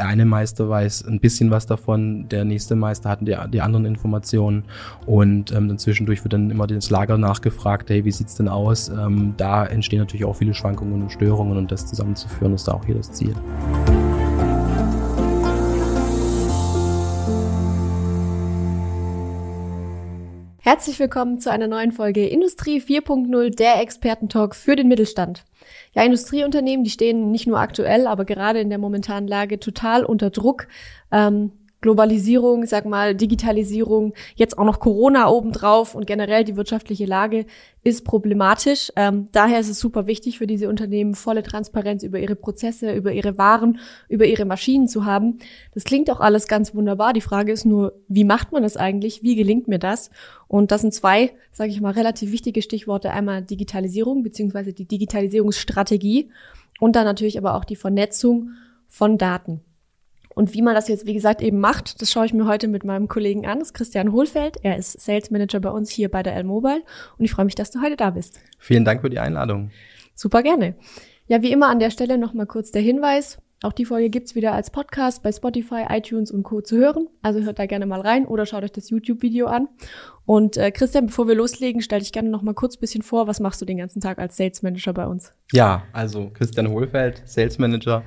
[0.00, 3.84] der eine Meister weiß ein bisschen was davon, der nächste Meister hat die, die anderen
[3.84, 4.64] Informationen
[5.04, 8.88] und ähm, dann zwischendurch wird dann immer das Lager nachgefragt, hey, wie sieht's denn aus?
[8.88, 12.86] Ähm, da entstehen natürlich auch viele Schwankungen und Störungen und das zusammenzuführen ist da auch
[12.86, 13.34] hier das Ziel.
[20.60, 25.44] Herzlich willkommen zu einer neuen Folge Industrie 4.0, der Expertentalk für den Mittelstand.
[25.92, 30.30] Ja, Industrieunternehmen, die stehen nicht nur aktuell, aber gerade in der momentanen Lage total unter
[30.30, 30.68] Druck.
[31.10, 37.46] Ähm, Globalisierung, sag mal, Digitalisierung, jetzt auch noch Corona obendrauf und generell die wirtschaftliche Lage
[37.82, 38.92] ist problematisch.
[38.96, 43.12] Ähm, daher ist es super wichtig für diese Unternehmen, volle Transparenz über ihre Prozesse, über
[43.12, 45.38] ihre Waren, über ihre Maschinen zu haben.
[45.72, 47.14] Das klingt auch alles ganz wunderbar.
[47.14, 49.22] Die Frage ist nur, wie macht man das eigentlich?
[49.22, 50.10] Wie gelingt mir das?
[50.48, 53.10] Und das sind zwei, sage ich mal, relativ wichtige Stichworte.
[53.10, 56.30] Einmal Digitalisierung beziehungsweise die Digitalisierungsstrategie
[56.78, 58.50] und dann natürlich aber auch die Vernetzung
[58.88, 59.62] von Daten.
[60.40, 62.82] Und wie man das jetzt, wie gesagt, eben macht, das schaue ich mir heute mit
[62.82, 64.56] meinem Kollegen an, das ist Christian Hohlfeld.
[64.62, 66.82] Er ist Sales Manager bei uns hier bei der L-Mobile
[67.18, 68.40] und ich freue mich, dass du heute da bist.
[68.58, 69.70] Vielen Dank für die Einladung.
[70.14, 70.76] Super gerne.
[71.26, 73.36] Ja, wie immer an der Stelle nochmal kurz der Hinweis.
[73.62, 76.62] Auch die Folge gibt's wieder als Podcast bei Spotify, iTunes und Co.
[76.62, 77.08] zu hören.
[77.20, 79.68] Also hört da gerne mal rein oder schaut euch das YouTube-Video an.
[80.30, 83.26] Und äh, Christian, bevor wir loslegen, stell dich gerne noch mal kurz bisschen vor.
[83.26, 85.34] Was machst du den ganzen Tag als Sales Manager bei uns?
[85.50, 88.04] Ja, also Christian Hohlfeld, Sales Manager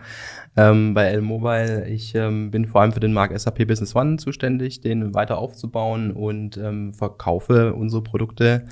[0.56, 1.86] ähm, bei L-Mobile.
[1.90, 6.12] Ich ähm, bin vor allem für den Markt SAP Business One zuständig, den weiter aufzubauen
[6.12, 8.68] und ähm, verkaufe unsere Produkte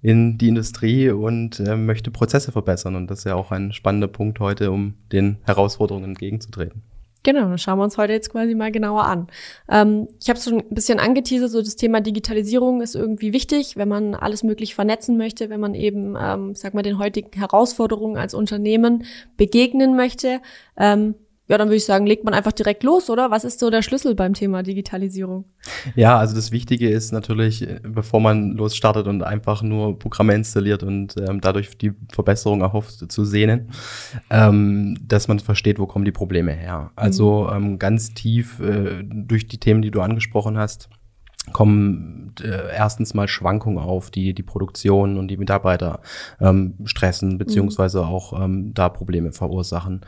[0.00, 2.96] in die Industrie und äh, möchte Prozesse verbessern.
[2.96, 6.82] Und das ist ja auch ein spannender Punkt heute, um den Herausforderungen entgegenzutreten.
[7.24, 9.28] Genau, dann schauen wir uns heute jetzt quasi mal genauer an.
[9.70, 13.88] Ähm, ich habe schon ein bisschen angeteasert, so das Thema Digitalisierung ist irgendwie wichtig, wenn
[13.88, 18.34] man alles möglich vernetzen möchte, wenn man eben, ähm, sag mal, den heutigen Herausforderungen als
[18.34, 19.04] Unternehmen
[19.38, 20.42] begegnen möchte.
[20.76, 21.14] Ähm,
[21.46, 23.30] ja, dann würde ich sagen, legt man einfach direkt los, oder?
[23.30, 25.44] Was ist so der Schlüssel beim Thema Digitalisierung?
[25.94, 31.16] Ja, also das Wichtige ist natürlich, bevor man losstartet und einfach nur Programme installiert und
[31.18, 33.70] ähm, dadurch die Verbesserung erhofft zu sehnen,
[34.30, 36.92] ähm, dass man versteht, wo kommen die Probleme her.
[36.96, 37.56] Also mhm.
[37.56, 40.88] ähm, ganz tief äh, durch die Themen, die du angesprochen hast,
[41.52, 46.00] kommen äh, erstens mal Schwankungen auf, die die Produktion und die Mitarbeiter
[46.40, 48.08] ähm, stressen, beziehungsweise mhm.
[48.08, 50.00] auch ähm, da Probleme verursachen.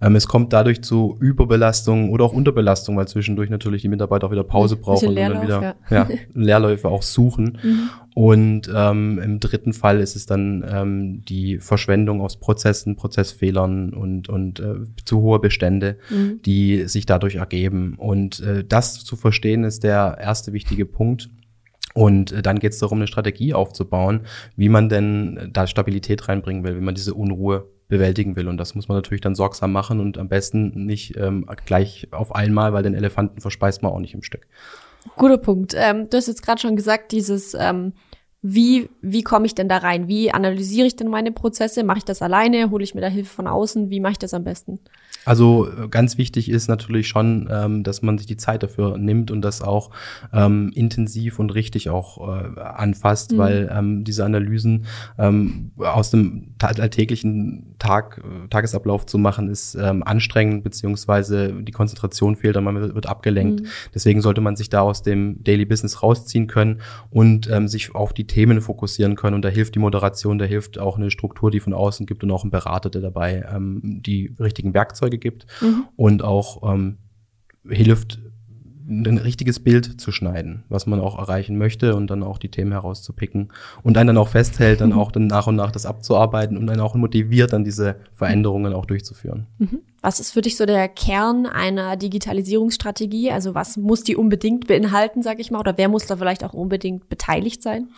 [0.00, 4.32] Ähm, es kommt dadurch zu Überbelastung oder auch Unterbelastung, weil zwischendurch natürlich die Mitarbeiter auch
[4.32, 6.08] wieder Pause brauchen und dann wieder ja.
[6.08, 7.58] Ja, Leerläufe auch suchen.
[7.62, 7.90] Mhm.
[8.14, 14.28] Und ähm, im dritten Fall ist es dann ähm, die Verschwendung aus Prozessen, Prozessfehlern und,
[14.28, 14.74] und äh,
[15.04, 16.40] zu hohe Bestände, mhm.
[16.44, 17.94] die sich dadurch ergeben.
[17.96, 21.30] Und äh, das zu verstehen ist der erste wichtige Punkt.
[21.94, 24.22] Und äh, dann geht es darum, eine Strategie aufzubauen,
[24.56, 28.48] wie man denn da Stabilität reinbringen will, wie man diese Unruhe bewältigen will.
[28.48, 32.34] Und das muss man natürlich dann sorgsam machen und am besten nicht ähm, gleich auf
[32.34, 34.46] einmal, weil den Elefanten verspeist man auch nicht im Stück.
[35.16, 35.74] Guter Punkt.
[35.76, 37.92] Ähm, du hast jetzt gerade schon gesagt, dieses ähm,
[38.44, 40.08] wie, wie komme ich denn da rein?
[40.08, 41.84] Wie analysiere ich denn meine Prozesse?
[41.84, 42.70] Mache ich das alleine?
[42.70, 43.88] Hole ich mir da Hilfe von außen?
[43.88, 44.80] Wie mache ich das am besten?
[45.24, 49.30] Also äh, ganz wichtig ist natürlich schon, ähm, dass man sich die Zeit dafür nimmt
[49.30, 49.90] und das auch
[50.32, 53.38] ähm, intensiv und richtig auch äh, anfasst, mhm.
[53.38, 54.86] weil ähm, diese Analysen
[55.18, 62.34] ähm, aus dem alltäglichen Tag, äh, Tagesablauf zu machen, ist ähm, anstrengend, beziehungsweise die Konzentration
[62.34, 63.60] fehlt und man wird, abgelenkt.
[63.60, 63.66] Mhm.
[63.94, 66.80] Deswegen sollte man sich da aus dem Daily Business rausziehen können
[67.10, 69.34] und ähm, sich auf die Themen fokussieren können.
[69.34, 72.30] Und da hilft die Moderation, da hilft auch eine Struktur, die von außen gibt und
[72.30, 75.84] auch ein Berater, der dabei ähm, die richtigen Werkzeuge gibt mhm.
[75.96, 76.96] und auch ähm,
[77.68, 78.20] hilft,
[79.00, 82.72] ein richtiges Bild zu schneiden, was man auch erreichen möchte und dann auch die Themen
[82.72, 84.98] herauszupicken und einen dann auch festhält, dann mhm.
[84.98, 88.86] auch dann nach und nach das abzuarbeiten und dann auch motiviert, dann diese Veränderungen auch
[88.86, 89.46] durchzuführen.
[89.58, 89.80] Mhm.
[90.02, 93.30] Was ist für dich so der Kern einer Digitalisierungsstrategie?
[93.30, 96.54] Also was muss die unbedingt beinhalten, sag ich mal, oder wer muss da vielleicht auch
[96.54, 97.88] unbedingt beteiligt sein?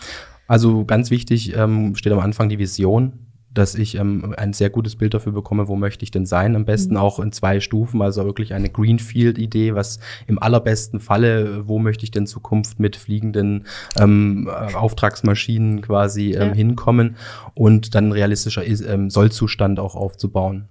[0.46, 4.96] Also ganz wichtig ähm, steht am Anfang die Vision dass ich ähm, ein sehr gutes
[4.96, 6.56] Bild dafür bekomme, wo möchte ich denn sein.
[6.56, 7.00] Am besten mhm.
[7.00, 12.10] auch in zwei Stufen, also wirklich eine Greenfield-Idee, was im allerbesten Falle, wo möchte ich
[12.10, 13.66] denn Zukunft mit fliegenden
[13.98, 16.54] ähm, Auftragsmaschinen quasi ähm, ja.
[16.54, 17.16] hinkommen
[17.54, 20.68] und dann realistischer ähm, Sollzustand auch aufzubauen.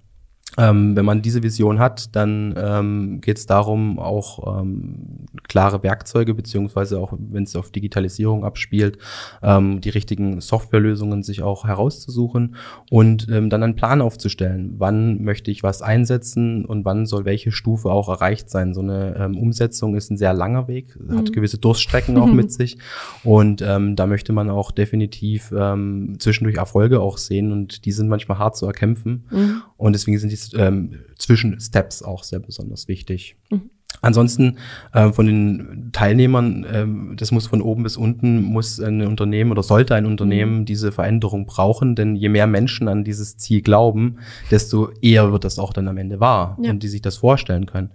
[0.58, 6.36] Ähm, wenn man diese Vision hat, dann ähm, geht es darum, auch ähm, klare Werkzeuge,
[6.36, 9.00] beziehungsweise auch wenn es auf Digitalisierung abspielt,
[9.42, 12.56] ähm, die richtigen Softwarelösungen sich auch herauszusuchen
[12.92, 14.76] und ähm, dann einen Plan aufzustellen.
[14.78, 18.76] Wann möchte ich was einsetzen und wann soll welche Stufe auch erreicht sein?
[18.76, 21.18] So eine ähm, Umsetzung ist ein sehr langer Weg, mhm.
[21.18, 22.78] hat gewisse Durststrecken auch mit sich
[23.24, 28.08] und ähm, da möchte man auch definitiv ähm, zwischendurch Erfolge auch sehen und die sind
[28.08, 29.62] manchmal hart zu erkämpfen mhm.
[29.78, 33.36] und deswegen sind die ähm, Zwischensteps auch sehr besonders wichtig.
[33.50, 33.69] Mhm.
[34.01, 34.57] Ansonsten
[34.92, 39.63] äh, von den Teilnehmern, äh, das muss von oben bis unten, muss ein Unternehmen oder
[39.63, 40.66] sollte ein Unternehmen mhm.
[40.66, 44.18] diese Veränderung brauchen, denn je mehr Menschen an dieses Ziel glauben,
[44.51, 46.72] desto eher wird das auch dann am Ende wahr ja.
[46.72, 47.92] und die sich das vorstellen können.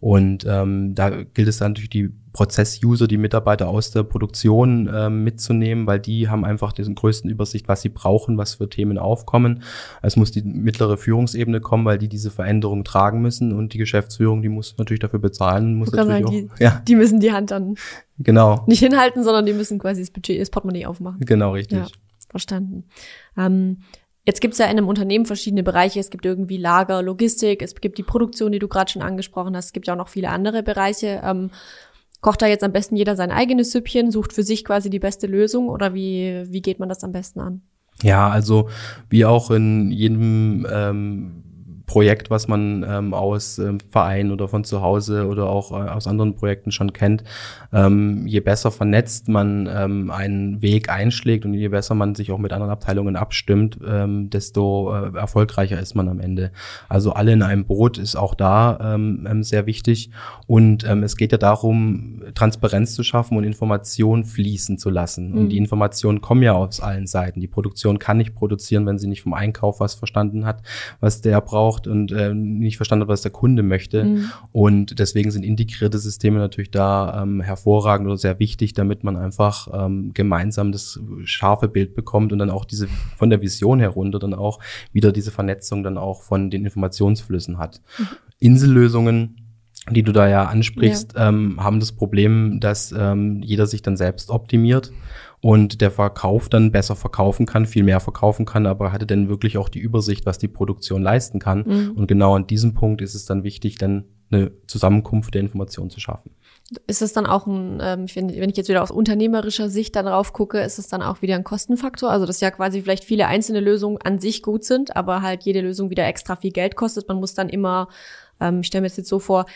[0.00, 5.24] Und ähm, da gilt es dann natürlich die Prozess-User, die Mitarbeiter aus der Produktion ähm,
[5.24, 9.62] mitzunehmen, weil die haben einfach den größten Übersicht, was sie brauchen, was für Themen aufkommen.
[10.00, 14.40] Es muss die mittlere Führungsebene kommen, weil die diese Veränderung tragen müssen und die Geschäftsführung,
[14.40, 15.74] die muss natürlich dafür bezahlen.
[15.74, 16.82] Muss natürlich sagen, auch, die, ja.
[16.86, 17.74] die müssen die Hand dann
[18.18, 18.64] genau.
[18.66, 21.20] nicht hinhalten, sondern die müssen quasi das Budget, das Portemonnaie aufmachen.
[21.20, 21.78] Genau, richtig.
[21.78, 21.86] Ja,
[22.30, 22.84] verstanden.
[23.36, 23.78] Ähm,
[24.26, 25.98] Jetzt gibt es ja in einem Unternehmen verschiedene Bereiche.
[25.98, 29.66] Es gibt irgendwie Lager, Logistik, es gibt die Produktion, die du gerade schon angesprochen hast.
[29.66, 31.22] Es gibt ja auch noch viele andere Bereiche.
[31.24, 31.50] Ähm,
[32.20, 35.26] kocht da jetzt am besten jeder sein eigenes Süppchen, sucht für sich quasi die beste
[35.26, 37.62] Lösung oder wie, wie geht man das am besten an?
[38.02, 38.68] Ja, also
[39.08, 41.44] wie auch in jedem ähm,
[41.90, 46.06] Projekt, was man ähm, aus ähm, Verein oder von zu Hause oder auch äh, aus
[46.06, 47.24] anderen Projekten schon kennt.
[47.72, 52.38] Ähm, je besser vernetzt man ähm, einen Weg einschlägt und je besser man sich auch
[52.38, 56.52] mit anderen Abteilungen abstimmt, ähm, desto äh, erfolgreicher ist man am Ende.
[56.88, 60.10] Also alle in einem Boot ist auch da ähm, ähm sehr wichtig.
[60.46, 65.32] Und ähm, es geht ja darum, Transparenz zu schaffen und Informationen fließen zu lassen.
[65.32, 65.38] Mhm.
[65.38, 67.40] Und die Informationen kommen ja aus allen Seiten.
[67.40, 70.62] Die Produktion kann nicht produzieren, wenn sie nicht vom Einkauf was verstanden hat,
[71.00, 74.04] was der braucht braucht und äh, nicht verstanden hat, was der Kunde möchte.
[74.04, 74.30] Mhm.
[74.52, 79.68] Und deswegen sind integrierte Systeme natürlich da ähm, hervorragend oder sehr wichtig, damit man einfach
[79.72, 84.34] ähm, gemeinsam das scharfe Bild bekommt und dann auch diese von der Vision herunter dann
[84.34, 84.58] auch
[84.92, 87.80] wieder diese Vernetzung dann auch von den Informationsflüssen hat.
[87.98, 88.06] Mhm.
[88.38, 89.36] Insellösungen
[89.88, 91.30] die du da ja ansprichst, ja.
[91.30, 94.92] Ähm, haben das Problem, dass ähm, jeder sich dann selbst optimiert
[95.40, 99.56] und der Verkauf dann besser verkaufen kann, viel mehr verkaufen kann, aber hatte dann wirklich
[99.56, 101.64] auch die Übersicht, was die Produktion leisten kann.
[101.66, 101.92] Mhm.
[101.96, 105.98] Und genau an diesem Punkt ist es dann wichtig, dann eine Zusammenkunft der Informationen zu
[105.98, 106.30] schaffen.
[106.86, 110.32] Ist es dann auch ein, ähm, wenn ich jetzt wieder aus unternehmerischer Sicht dann drauf
[110.32, 112.10] gucke, ist es dann auch wieder ein Kostenfaktor?
[112.10, 115.62] Also, dass ja quasi vielleicht viele einzelne Lösungen an sich gut sind, aber halt jede
[115.62, 117.08] Lösung wieder extra viel Geld kostet.
[117.08, 117.88] Man muss dann immer,
[118.40, 119.46] ähm, ich stelle mir jetzt so vor,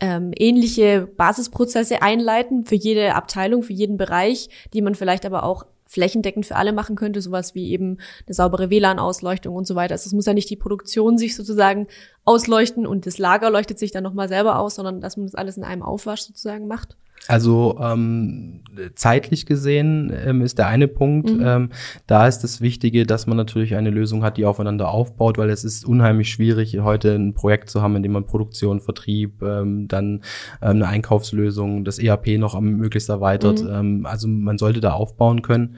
[0.00, 5.66] ähm, ähnliche Basisprozesse einleiten für jede Abteilung, für jeden Bereich, die man vielleicht aber auch
[5.86, 9.92] flächendeckend für alle machen könnte, sowas wie eben eine saubere WLAN-Ausleuchtung und so weiter.
[9.92, 11.86] Also es muss ja nicht die Produktion sich sozusagen
[12.24, 15.56] ausleuchten und das Lager leuchtet sich dann nochmal selber aus, sondern dass man das alles
[15.56, 16.96] in einem Aufwasch sozusagen macht.
[17.26, 18.60] Also ähm,
[18.94, 21.30] zeitlich gesehen ähm, ist der eine Punkt.
[21.30, 21.42] Mhm.
[21.44, 21.68] Ähm,
[22.06, 25.64] da ist das Wichtige, dass man natürlich eine Lösung hat, die aufeinander aufbaut, weil es
[25.64, 30.20] ist unheimlich schwierig, heute ein Projekt zu haben, in dem man Produktion, Vertrieb, ähm, dann
[30.60, 33.62] ähm, eine Einkaufslösung, das ERP noch am möglichst erweitert.
[33.62, 33.70] Mhm.
[33.70, 35.76] Ähm, also man sollte da aufbauen können.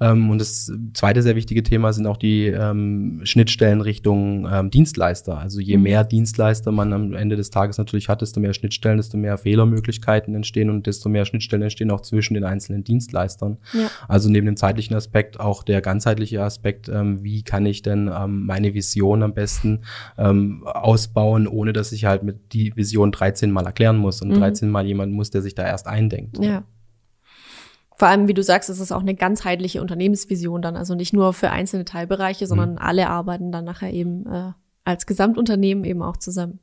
[0.00, 5.36] Ähm, und das zweite sehr wichtige Thema sind auch die ähm, Schnittstellen Richtung ähm, Dienstleister.
[5.36, 5.82] Also je mhm.
[5.82, 10.34] mehr Dienstleister man am Ende des Tages natürlich hat, desto mehr Schnittstellen, desto mehr Fehlermöglichkeiten
[10.34, 13.58] entstehen und desto mehr Schnittstellen entstehen auch zwischen den einzelnen Dienstleistern.
[13.72, 13.90] Ja.
[14.08, 18.46] Also neben dem zeitlichen Aspekt auch der ganzheitliche Aspekt, ähm, wie kann ich denn ähm,
[18.46, 19.82] meine Vision am besten
[20.18, 24.34] ähm, ausbauen, ohne dass ich halt mit die Vision 13 Mal erklären muss und mhm.
[24.38, 26.38] 13 Mal jemand muss, der sich da erst eindenkt.
[26.38, 26.64] Ja.
[27.98, 31.32] Vor allem, wie du sagst, ist es auch eine ganzheitliche Unternehmensvision dann, also nicht nur
[31.32, 32.78] für einzelne Teilbereiche, sondern mhm.
[32.78, 34.52] alle arbeiten dann nachher eben äh,
[34.84, 36.60] als Gesamtunternehmen eben auch zusammen.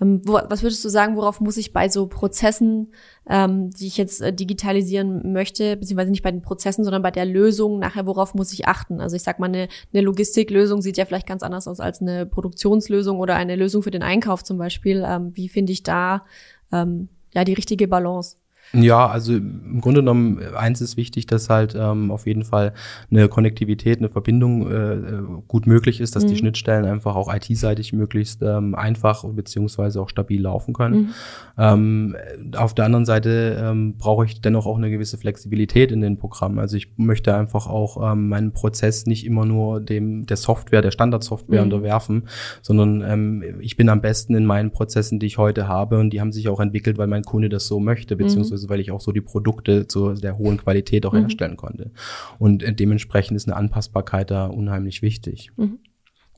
[0.00, 2.92] Ähm, was würdest du sagen, worauf muss ich bei so Prozessen,
[3.28, 7.24] ähm, die ich jetzt äh, digitalisieren möchte, beziehungsweise nicht bei den Prozessen, sondern bei der
[7.24, 9.00] Lösung nachher, worauf muss ich achten?
[9.00, 12.26] Also ich sag mal, eine, eine Logistiklösung sieht ja vielleicht ganz anders aus als eine
[12.26, 15.04] Produktionslösung oder eine Lösung für den Einkauf zum Beispiel.
[15.06, 16.24] Ähm, wie finde ich da
[16.72, 18.36] ähm, ja die richtige Balance?
[18.72, 22.74] Ja, also im Grunde genommen, eins ist wichtig, dass halt ähm, auf jeden Fall
[23.10, 26.28] eine Konnektivität, eine Verbindung äh, äh gut möglich ist, dass mhm.
[26.28, 30.96] die Schnittstellen einfach auch IT-seitig möglichst ähm, einfach beziehungsweise auch stabil laufen können.
[30.96, 31.08] Mhm.
[31.56, 32.16] Ähm,
[32.56, 36.58] auf der anderen Seite ähm, brauche ich dennoch auch eine gewisse Flexibilität in den Programmen.
[36.58, 40.90] Also ich möchte einfach auch ähm, meinen Prozess nicht immer nur dem der Software, der
[40.90, 41.72] Standardsoftware mhm.
[41.72, 42.28] unterwerfen,
[42.60, 46.20] sondern ähm, ich bin am besten in meinen Prozessen, die ich heute habe und die
[46.20, 49.00] haben sich auch entwickelt, weil mein Kunde das so möchte, beziehungsweise beziehungsweise weil ich auch
[49.00, 51.20] so die Produkte zu der hohen Qualität auch mhm.
[51.20, 51.90] herstellen konnte.
[52.38, 55.50] Und dementsprechend ist eine Anpassbarkeit da unheimlich wichtig.
[55.56, 55.78] Mhm.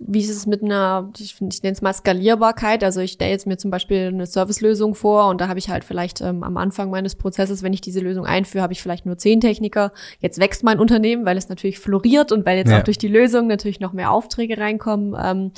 [0.02, 2.82] Wie ist es mit einer, ich, ich nenne es mal Skalierbarkeit?
[2.82, 5.84] Also ich stelle jetzt mir zum Beispiel eine Servicelösung vor und da habe ich halt
[5.84, 9.18] vielleicht ähm, am Anfang meines Prozesses, wenn ich diese Lösung einführe, habe ich vielleicht nur
[9.18, 9.92] zehn Techniker.
[10.20, 12.78] Jetzt wächst mein Unternehmen, weil es natürlich floriert und weil jetzt ja.
[12.78, 15.14] auch durch die Lösung natürlich noch mehr Aufträge reinkommen.
[15.22, 15.52] Ähm,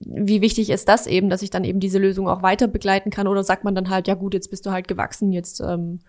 [0.00, 3.26] wie wichtig ist das eben, dass ich dann eben diese Lösung auch weiter begleiten kann?
[3.26, 6.00] Oder sagt man dann halt, ja gut, jetzt bist du halt gewachsen, jetzt ähm,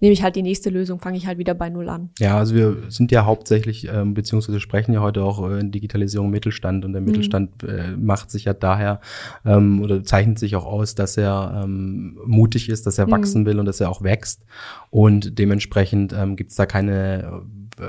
[0.00, 2.10] nehme ich halt die nächste Lösung, fange ich halt wieder bei Null an.
[2.18, 6.30] Ja, also wir sind ja hauptsächlich, ähm, beziehungsweise sprechen ja heute auch äh, in Digitalisierung
[6.30, 7.08] Mittelstand und der mhm.
[7.08, 9.00] Mittelstand äh, macht sich ja daher
[9.44, 13.12] ähm, oder zeichnet sich auch aus, dass er ähm, mutig ist, dass er mhm.
[13.12, 14.42] wachsen will und dass er auch wächst
[14.88, 17.42] und dementsprechend ähm, gibt es da keine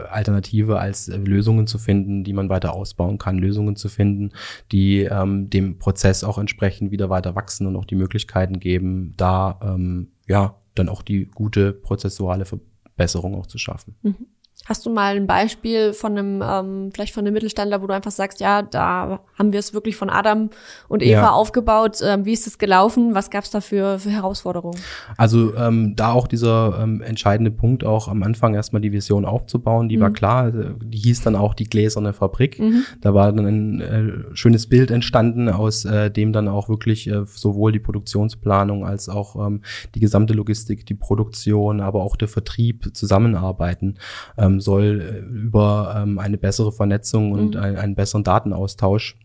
[0.09, 4.31] Alternative als äh, Lösungen zu finden, die man weiter ausbauen kann, Lösungen zu finden,
[4.71, 9.59] die ähm, dem Prozess auch entsprechend wieder weiter wachsen und auch die Möglichkeiten geben, da
[9.63, 13.95] ähm, ja dann auch die gute prozessuale Verbesserung auch zu schaffen.
[14.01, 14.27] Mhm.
[14.67, 18.11] Hast du mal ein Beispiel von einem, ähm, vielleicht von einem Mittelständler, wo du einfach
[18.11, 20.51] sagst, ja, da haben wir es wirklich von Adam
[20.87, 21.31] und Eva ja.
[21.31, 21.97] aufgebaut.
[22.03, 23.15] Ähm, wie ist es gelaufen?
[23.15, 24.79] Was gab es da für, für Herausforderungen?
[25.17, 29.89] Also ähm, da auch dieser ähm, entscheidende Punkt, auch am Anfang erstmal die Vision aufzubauen,
[29.89, 30.01] die mhm.
[30.01, 30.43] war klar.
[30.43, 32.59] Also, die hieß dann auch die gläserne Fabrik.
[32.59, 32.83] Mhm.
[33.01, 37.23] Da war dann ein äh, schönes Bild entstanden, aus äh, dem dann auch wirklich äh,
[37.25, 39.63] sowohl die Produktionsplanung als auch ähm,
[39.95, 43.95] die gesamte Logistik, die Produktion, aber auch der Vertrieb zusammenarbeiten.
[44.37, 47.61] Ähm, ähm, soll äh, über ähm, eine bessere Vernetzung und mhm.
[47.61, 49.17] ein, einen besseren Datenaustausch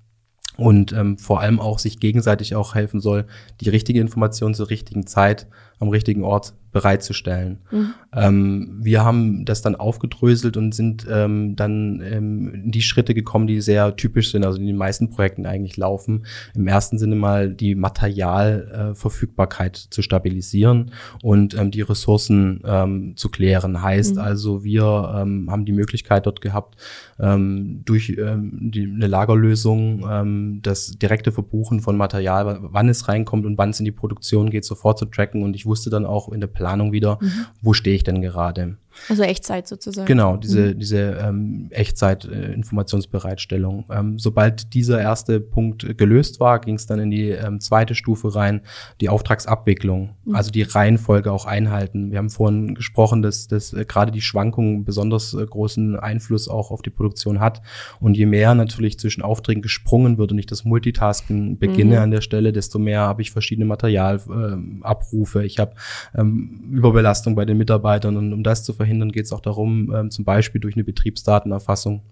[0.56, 3.26] und ähm, vor allem auch sich gegenseitig auch helfen soll,
[3.60, 5.46] die richtige Information zur richtigen Zeit
[5.78, 7.60] am richtigen Ort bereitzustellen.
[7.70, 7.94] Mhm.
[8.14, 13.46] Ähm, wir haben das dann aufgedröselt und sind ähm, dann ähm, in die Schritte gekommen,
[13.46, 16.26] die sehr typisch sind, also in den meisten Projekten eigentlich laufen.
[16.54, 20.90] Im ersten Sinne mal die Materialverfügbarkeit äh, zu stabilisieren
[21.22, 23.80] und ähm, die Ressourcen ähm, zu klären.
[23.80, 24.20] Heißt mhm.
[24.20, 26.76] also, wir ähm, haben die Möglichkeit dort gehabt,
[27.18, 33.46] ähm, durch ähm, die, eine Lagerlösung ähm, das direkte Verbuchen von Material, wann es reinkommt
[33.46, 35.42] und wann es in die Produktion geht, sofort zu tracken.
[35.42, 37.46] Und ich wusste dann auch in der Planung wieder, mhm.
[37.60, 38.76] wo stehe ich denn gerade.
[39.08, 40.06] Also Echtzeit sozusagen.
[40.06, 40.78] Genau, diese, mhm.
[40.78, 43.84] diese ähm, Echtzeit-Informationsbereitstellung.
[43.88, 47.94] Äh, ähm, sobald dieser erste Punkt gelöst war, ging es dann in die ähm, zweite
[47.94, 48.62] Stufe rein,
[49.00, 50.34] die Auftragsabwicklung, mhm.
[50.34, 52.10] also die Reihenfolge auch einhalten.
[52.10, 56.70] Wir haben vorhin gesprochen, dass, dass äh, gerade die Schwankungen besonders äh, großen Einfluss auch
[56.70, 57.62] auf die Produktion hat.
[58.00, 62.02] Und je mehr natürlich zwischen Aufträgen gesprungen wird und ich das Multitasking beginne mhm.
[62.02, 65.42] an der Stelle, desto mehr habe ich verschiedene Materialabrufe.
[65.42, 65.74] Äh, ich habe
[66.14, 69.92] ähm, Überbelastung bei den Mitarbeitern und um das zu verhindern, verhindern, geht es auch darum,
[69.94, 72.02] ähm, zum Beispiel durch eine Betriebsdatenerfassung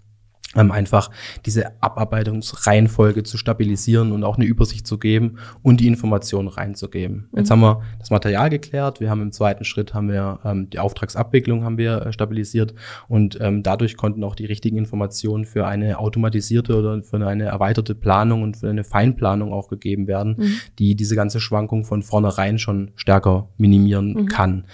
[0.55, 1.09] ähm, einfach
[1.45, 7.27] diese Abarbeitungsreihenfolge zu stabilisieren und auch eine Übersicht zu geben und die Informationen reinzugeben.
[7.31, 7.37] Mhm.
[7.39, 10.79] Jetzt haben wir das Material geklärt, wir haben im zweiten Schritt haben wir ähm, die
[10.79, 12.73] Auftragsabwicklung haben wir äh, stabilisiert
[13.07, 17.95] und ähm, dadurch konnten auch die richtigen Informationen für eine automatisierte oder für eine erweiterte
[17.95, 20.55] Planung und für eine Feinplanung auch gegeben werden, mhm.
[20.79, 24.25] die diese ganze Schwankung von vornherein schon stärker minimieren mhm.
[24.27, 24.65] kann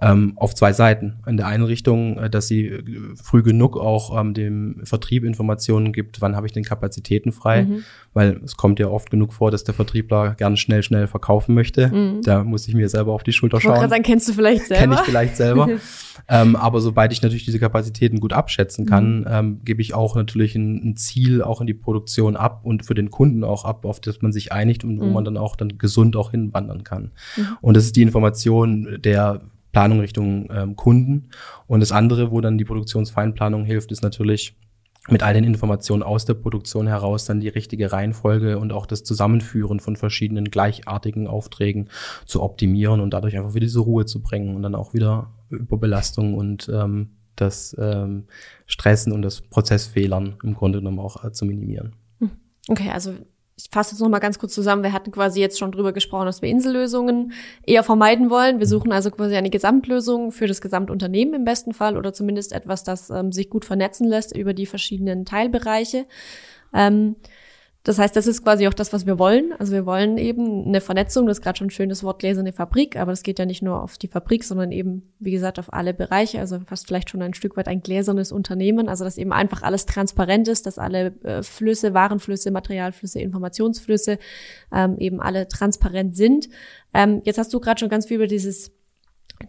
[0.00, 1.18] ähm, auf zwei Seiten.
[1.26, 2.82] In der einen Richtung, äh, dass sie äh,
[3.22, 7.84] früh genug auch ähm, dem Vertrieb Informationen gibt, wann habe ich denn Kapazitäten frei, mhm.
[8.14, 11.88] weil es kommt ja oft genug vor, dass der Vertriebler gerne schnell, schnell verkaufen möchte.
[11.88, 12.22] Mhm.
[12.22, 13.90] Da muss ich mir selber auf die Schulter schauen.
[13.90, 14.80] Dann kennst du vielleicht selber.
[14.80, 15.68] Kenn ich vielleicht selber.
[16.28, 19.26] ähm, aber sobald ich natürlich diese Kapazitäten gut abschätzen kann, mhm.
[19.28, 22.94] ähm, gebe ich auch natürlich ein, ein, Ziel auch in die Produktion ab und für
[22.94, 25.12] den Kunden auch ab, auf das man sich einigt und wo mhm.
[25.12, 27.10] man dann auch dann gesund auch hinwandern kann.
[27.36, 27.46] Mhm.
[27.60, 29.42] Und das ist die Information der
[29.72, 31.30] Planung Richtung ähm, Kunden.
[31.66, 34.56] Und das andere, wo dann die Produktionsfeinplanung hilft, ist natürlich
[35.08, 39.02] mit all den Informationen aus der Produktion heraus dann die richtige Reihenfolge und auch das
[39.02, 41.88] Zusammenführen von verschiedenen gleichartigen Aufträgen
[42.26, 46.34] zu optimieren und dadurch einfach wieder diese Ruhe zu bringen und dann auch wieder Überbelastung
[46.34, 48.24] und ähm, das ähm,
[48.66, 51.94] Stressen und das Prozessfehlern im Grunde genommen auch äh, zu minimieren.
[52.18, 52.30] Hm.
[52.68, 53.14] Okay, also
[53.64, 54.82] ich fasse jetzt noch mal ganz kurz zusammen.
[54.82, 57.32] Wir hatten quasi jetzt schon drüber gesprochen, dass wir Insellösungen
[57.66, 58.58] eher vermeiden wollen.
[58.58, 62.84] Wir suchen also quasi eine Gesamtlösung für das Gesamtunternehmen im besten Fall oder zumindest etwas,
[62.84, 66.06] das ähm, sich gut vernetzen lässt über die verschiedenen Teilbereiche.
[66.72, 67.16] Ähm,
[67.82, 69.54] das heißt, das ist quasi auch das, was wir wollen.
[69.58, 72.96] Also wir wollen eben eine Vernetzung, das ist gerade schon ein schönes Wort gläserne Fabrik,
[72.96, 75.94] aber das geht ja nicht nur auf die Fabrik, sondern eben, wie gesagt, auf alle
[75.94, 79.62] Bereiche, also fast vielleicht schon ein Stück weit ein gläsernes Unternehmen, also dass eben einfach
[79.62, 84.18] alles transparent ist, dass alle äh, Flüsse, Warenflüsse, Materialflüsse, Informationsflüsse
[84.72, 86.50] ähm, eben alle transparent sind.
[86.92, 88.72] Ähm, jetzt hast du gerade schon ganz viel über dieses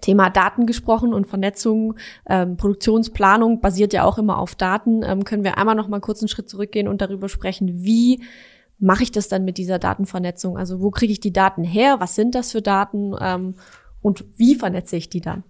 [0.01, 1.95] Thema Daten gesprochen und Vernetzung,
[2.27, 5.03] ähm, Produktionsplanung basiert ja auch immer auf Daten.
[5.03, 8.21] Ähm, können wir einmal noch mal kurz einen Schritt zurückgehen und darüber sprechen, wie
[8.79, 10.57] mache ich das dann mit dieser Datenvernetzung?
[10.57, 11.99] Also wo kriege ich die Daten her?
[11.99, 13.15] Was sind das für Daten?
[13.19, 13.55] Ähm,
[14.01, 15.43] und wie vernetze ich die dann?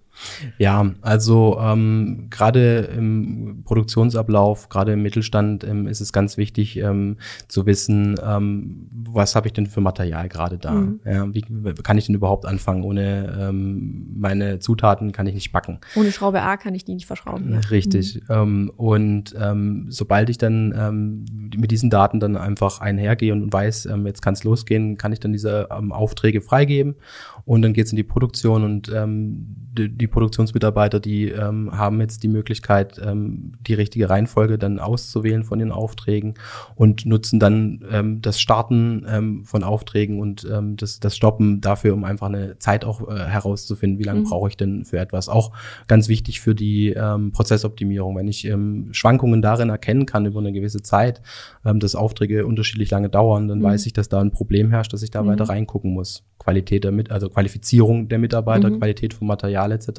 [0.57, 7.17] Ja, also ähm, gerade im Produktionsablauf, gerade im Mittelstand ähm, ist es ganz wichtig ähm,
[7.47, 10.71] zu wissen, ähm, was habe ich denn für Material gerade da?
[10.71, 10.99] Mhm.
[11.05, 11.41] Ja, wie
[11.83, 12.83] kann ich denn überhaupt anfangen?
[12.83, 15.79] Ohne ähm, meine Zutaten kann ich nicht backen.
[15.95, 17.53] Ohne Schraube A kann ich die nicht verschrauben.
[17.53, 17.59] Ja.
[17.69, 18.15] Richtig.
[18.15, 18.21] Mhm.
[18.29, 21.25] Ähm, und ähm, sobald ich dann ähm,
[21.57, 25.19] mit diesen Daten dann einfach einhergehe und weiß, ähm, jetzt kann es losgehen, kann ich
[25.19, 26.95] dann diese ähm, Aufträge freigeben
[27.45, 32.23] und dann geht's in die Produktion und ähm, die, die Produktionsmitarbeiter, die ähm, haben jetzt
[32.23, 36.33] die Möglichkeit, ähm, die richtige Reihenfolge dann auszuwählen von den Aufträgen
[36.75, 41.93] und nutzen dann ähm, das Starten ähm, von Aufträgen und ähm, das, das Stoppen dafür,
[41.93, 44.25] um einfach eine Zeit auch äh, herauszufinden, wie lange mhm.
[44.25, 45.29] brauche ich denn für etwas.
[45.29, 45.51] Auch
[45.87, 48.17] ganz wichtig für die ähm, Prozessoptimierung.
[48.17, 51.21] Wenn ich ähm, Schwankungen darin erkennen kann über eine gewisse Zeit,
[51.65, 53.63] ähm, dass Aufträge unterschiedlich lange dauern, dann mhm.
[53.63, 55.27] weiß ich, dass da ein Problem herrscht, dass ich da mhm.
[55.27, 56.23] weiter reingucken muss.
[56.39, 58.77] Qualität der mit, also Qualifizierung der Mitarbeiter, mhm.
[58.79, 59.89] Qualität von Material etc.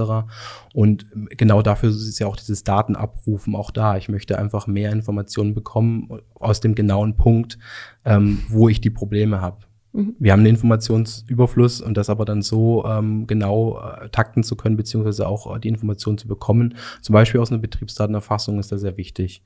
[0.75, 3.97] Und genau dafür ist ja auch dieses Datenabrufen auch da.
[3.97, 7.59] Ich möchte einfach mehr Informationen bekommen aus dem genauen Punkt,
[8.05, 9.59] ähm, wo ich die Probleme habe.
[9.93, 10.17] Mhm.
[10.19, 14.77] Wir haben einen Informationsüberfluss und das aber dann so ähm, genau äh, takten zu können,
[14.77, 16.75] beziehungsweise auch äh, die Informationen zu bekommen.
[17.01, 19.43] Zum Beispiel aus einer Betriebsdatenerfassung ist das sehr wichtig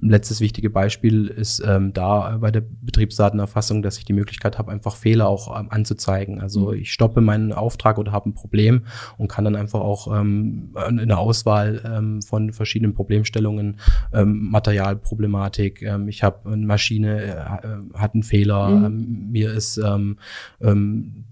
[0.00, 4.96] letztes wichtige Beispiel ist ähm, da bei der Betriebsdatenerfassung, dass ich die Möglichkeit habe, einfach
[4.96, 6.40] Fehler auch ähm, anzuzeigen.
[6.40, 6.78] Also mhm.
[6.78, 8.84] ich stoppe meinen Auftrag oder habe ein Problem
[9.16, 13.78] und kann dann einfach auch ähm, in der Auswahl ähm, von verschiedenen Problemstellungen,
[14.12, 18.84] ähm, Materialproblematik, ähm, ich habe eine Maschine, äh, hat einen Fehler, mhm.
[18.84, 20.18] ähm, mir ist ähm,
[20.60, 21.24] ähm,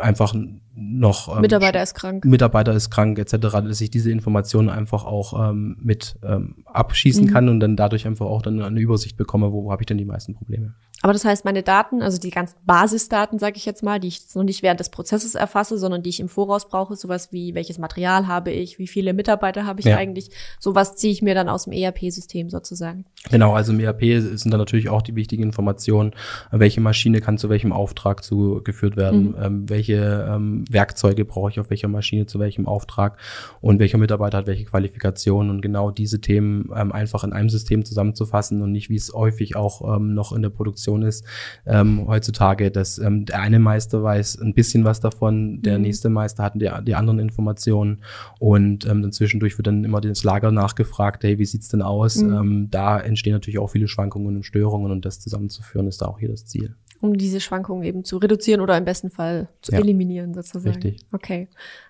[0.00, 0.34] einfach
[0.74, 5.50] noch ähm, Mitarbeiter ist krank, Mitarbeiter ist krank etc., dass ich diese Informationen einfach auch
[5.50, 7.30] ähm, mit ähm, abschießen mhm.
[7.30, 9.98] kann und dann dadurch einfach auch dann eine Übersicht bekomme, wo, wo habe ich denn
[9.98, 10.74] die meisten Probleme.
[11.02, 14.20] Aber das heißt, meine Daten, also die ganzen Basisdaten, sage ich jetzt mal, die ich
[14.20, 17.54] jetzt noch nicht während des Prozesses erfasse, sondern die ich im Voraus brauche, sowas wie
[17.54, 19.96] welches Material habe ich, wie viele Mitarbeiter habe ich ja.
[19.96, 20.30] eigentlich,
[20.60, 23.04] sowas ziehe ich mir dann aus dem ERP-System sozusagen.
[23.30, 26.12] Genau, also im ERP sind dann natürlich auch die wichtigen Informationen,
[26.52, 29.36] welche Maschine kann zu welchem Auftrag zugeführt werden, mhm.
[29.42, 33.18] ähm, welche ähm, Werkzeuge brauche ich auf welcher Maschine zu welchem Auftrag
[33.60, 37.84] und welcher Mitarbeiter hat welche Qualifikation und genau diese Themen ähm, einfach in einem System
[37.84, 41.24] zusammenzufassen und nicht, wie es häufig auch ähm, noch in der Produktion Situation ist
[41.66, 45.84] ähm, heutzutage, dass ähm, der eine Meister weiß ein bisschen was davon, der mhm.
[45.84, 48.02] nächste Meister hat die, die anderen Informationen
[48.38, 52.16] und ähm, dann zwischendurch wird dann immer das Lager nachgefragt, hey, wie sieht's denn aus?
[52.16, 52.34] Mhm.
[52.34, 56.18] Ähm, da entstehen natürlich auch viele Schwankungen und Störungen und das zusammenzuführen ist da auch
[56.18, 59.80] hier das Ziel um diese Schwankungen eben zu reduzieren oder im besten Fall zu ja.
[59.80, 60.68] eliminieren sozusagen.
[60.68, 61.04] Richtig.
[61.10, 61.48] Okay.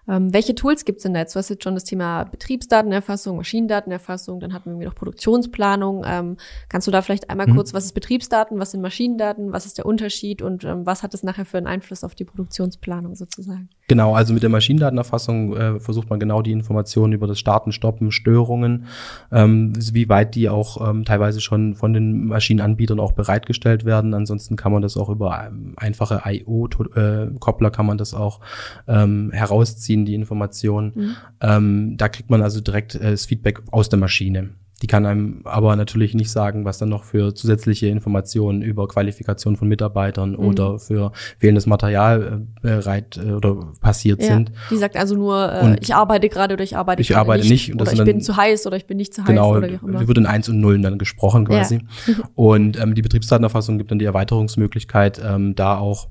[0.09, 1.35] Ähm, welche Tools gibt es denn da jetzt?
[1.35, 6.05] Du hast jetzt schon das Thema Betriebsdatenerfassung, Maschinendatenerfassung, dann hatten wir noch Produktionsplanung.
[6.07, 6.37] Ähm,
[6.69, 7.55] kannst du da vielleicht einmal mhm.
[7.55, 11.15] kurz, was ist Betriebsdaten, was sind Maschinendaten, was ist der Unterschied und ähm, was hat
[11.15, 13.69] es nachher für einen Einfluss auf die Produktionsplanung sozusagen?
[13.87, 18.11] Genau, also mit der Maschinendatenerfassung äh, versucht man genau die Informationen über das Starten, Stoppen,
[18.11, 18.87] Störungen,
[19.31, 24.15] ähm, wie weit die auch ähm, teilweise schon von den Maschinenanbietern auch bereitgestellt werden.
[24.15, 28.41] Ansonsten kann man das auch über ähm, einfache IO-Koppler kann man das auch
[28.87, 30.93] herausziehen ziehen die Informationen.
[30.95, 31.17] Mhm.
[31.41, 34.51] Ähm, da kriegt man also direkt äh, das Feedback aus der Maschine.
[34.81, 39.55] Die kann einem aber natürlich nicht sagen, was dann noch für zusätzliche Informationen über Qualifikation
[39.55, 40.39] von Mitarbeitern mhm.
[40.39, 44.51] oder für fehlendes Material äh, bereit äh, oder passiert ja, sind.
[44.71, 47.81] Die sagt also nur, äh, ich arbeite gerade oder ich arbeite ich arbeite nicht, nicht
[47.81, 49.83] oder ich bin zu heiß oder ich bin nicht zu genau, heiß oder wie auch
[49.83, 49.99] immer.
[49.99, 51.83] Genau, wird in Eins und Nullen dann gesprochen quasi.
[52.09, 52.15] Ja.
[52.35, 56.09] und ähm, die Betriebsdatenerfassung gibt dann die Erweiterungsmöglichkeit, ähm, da auch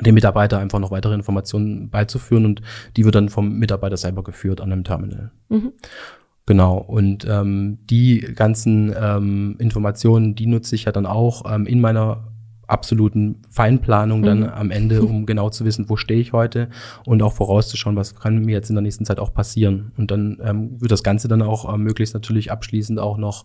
[0.00, 2.62] dem Mitarbeiter einfach noch weitere Informationen beizuführen und
[2.96, 5.30] die wird dann vom Mitarbeiter selber geführt an einem Terminal.
[5.48, 5.72] Mhm.
[6.46, 11.80] Genau, und ähm, die ganzen ähm, Informationen, die nutze ich ja dann auch ähm, in
[11.80, 12.31] meiner
[12.72, 14.48] absoluten Feinplanung dann mhm.
[14.48, 16.68] am Ende, um genau zu wissen, wo stehe ich heute
[17.06, 19.92] und auch vorauszuschauen, was kann mir jetzt in der nächsten Zeit auch passieren.
[19.96, 23.44] Und dann ähm, wird das Ganze dann auch äh, möglichst natürlich abschließend auch noch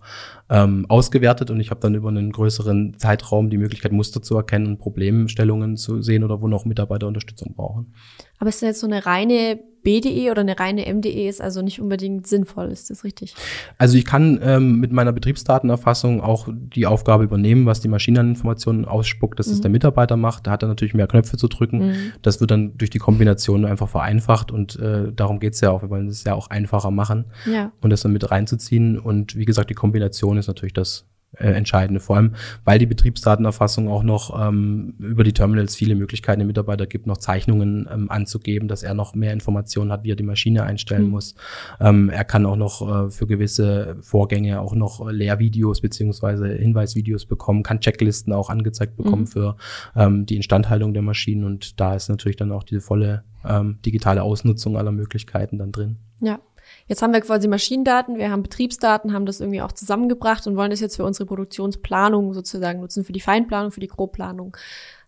[0.50, 4.68] ähm, ausgewertet und ich habe dann über einen größeren Zeitraum die Möglichkeit, Muster zu erkennen
[4.68, 7.94] und Problemstellungen zu sehen oder wo noch Mitarbeiter Unterstützung brauchen.
[8.40, 11.80] Aber ist das jetzt so eine reine BDE oder eine reine MDE ist also nicht
[11.80, 13.36] unbedingt sinnvoll, ist das richtig?
[13.78, 19.40] Also ich kann ähm, mit meiner Betriebsdatenerfassung auch die Aufgabe übernehmen, was die Maschineninformationen ausspuckt,
[19.40, 19.54] dass mhm.
[19.54, 20.48] es der Mitarbeiter macht.
[20.48, 21.88] Da hat er natürlich mehr Knöpfe zu drücken.
[21.88, 21.96] Mhm.
[22.22, 25.82] Das wird dann durch die Kombination einfach vereinfacht und äh, darum geht's ja auch.
[25.82, 27.72] Wir wollen es ja auch einfacher machen ja.
[27.82, 29.00] und das dann mit reinzuziehen.
[29.00, 32.00] Und wie gesagt, die Kombination ist natürlich das äh, entscheidende.
[32.00, 36.88] Vor allem, weil die Betriebsdatenerfassung auch noch ähm, über die Terminals viele Möglichkeiten dem Mitarbeiter
[36.88, 40.64] gibt, noch Zeichnungen ähm, anzugeben, dass er noch mehr Informationen hat, wie er die Maschine
[40.64, 41.12] einstellen mhm.
[41.12, 41.36] muss.
[41.80, 47.62] Ähm, er kann auch noch äh, für gewisse Vorgänge auch noch Lehrvideos beziehungsweise Hinweisvideos bekommen,
[47.62, 49.28] kann Checklisten auch angezeigt bekommen mhm.
[49.28, 49.58] für
[49.96, 54.24] ähm, die Instandhaltung der Maschinen und da ist natürlich dann auch diese volle ähm, digitale
[54.24, 55.98] Ausnutzung aller Möglichkeiten dann drin.
[56.20, 56.40] Ja.
[56.88, 60.72] Jetzt haben wir quasi Maschinendaten, wir haben Betriebsdaten, haben das irgendwie auch zusammengebracht und wollen
[60.72, 64.56] das jetzt für unsere Produktionsplanung sozusagen nutzen, für die Feinplanung, für die Grobplanung.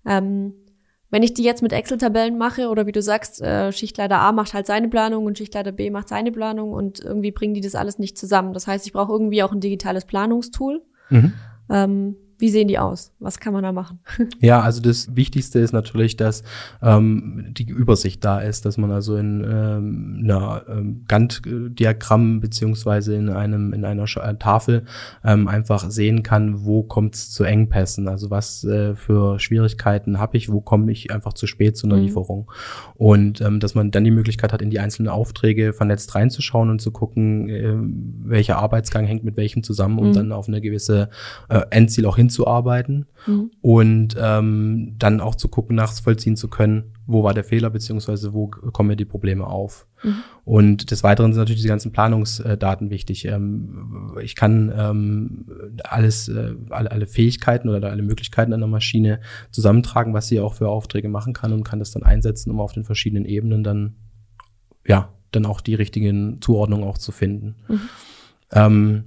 [0.05, 0.53] Ähm,
[1.11, 4.53] wenn ich die jetzt mit Excel-Tabellen mache oder wie du sagst, äh, Schichtleiter A macht
[4.53, 7.97] halt seine Planung und Schichtleiter B macht seine Planung und irgendwie bringen die das alles
[7.97, 8.53] nicht zusammen.
[8.53, 10.83] Das heißt, ich brauche irgendwie auch ein digitales Planungstool.
[11.09, 11.33] Mhm.
[11.69, 13.12] Ähm, wie sehen die aus?
[13.19, 13.99] Was kann man da machen?
[14.41, 16.43] Ja, also das Wichtigste ist natürlich, dass
[16.82, 23.30] ähm, die Übersicht da ist, dass man also in ähm, einer ähm, Gantt-Diagramm beziehungsweise in
[23.30, 24.86] einem in einer äh, Tafel
[25.25, 30.38] ähm, einfach sehen kann, wo kommt es zu Engpässen, also was äh, für Schwierigkeiten habe
[30.38, 32.04] ich, wo komme ich einfach zu spät zu einer mhm.
[32.04, 32.52] Lieferung
[32.95, 36.80] und ähm, dass man dann die Möglichkeit hat, in die einzelnen Aufträge vernetzt reinzuschauen und
[36.80, 37.75] zu gucken, äh,
[38.23, 40.13] welcher Arbeitsgang hängt mit welchem zusammen, um mhm.
[40.13, 41.10] dann auf eine gewisse
[41.49, 43.51] äh, Endziel auch hinzuarbeiten mhm.
[43.61, 48.47] und ähm, dann auch zu gucken, nachvollziehen zu können, wo war der Fehler, beziehungsweise wo
[48.47, 49.87] kommen mir die Probleme auf.
[50.03, 50.15] Mhm.
[50.45, 53.25] Und des Weiteren sind natürlich die ganzen Planungsdaten wichtig.
[53.25, 55.45] Ähm, ich kann ähm,
[55.83, 59.19] alles, äh, alle, alle Fähigkeiten oder alle Möglichkeiten einer Maschine
[59.51, 62.73] zusammentragen, was sie auch für Aufträge machen kann und kann das dann einsetzen, um auf
[62.73, 63.95] den verschiedenen Ebenen dann,
[64.85, 67.55] ja, dann auch die richtigen Zuordnungen auch zu finden.
[67.67, 67.81] Mhm.
[68.51, 69.03] Ähm,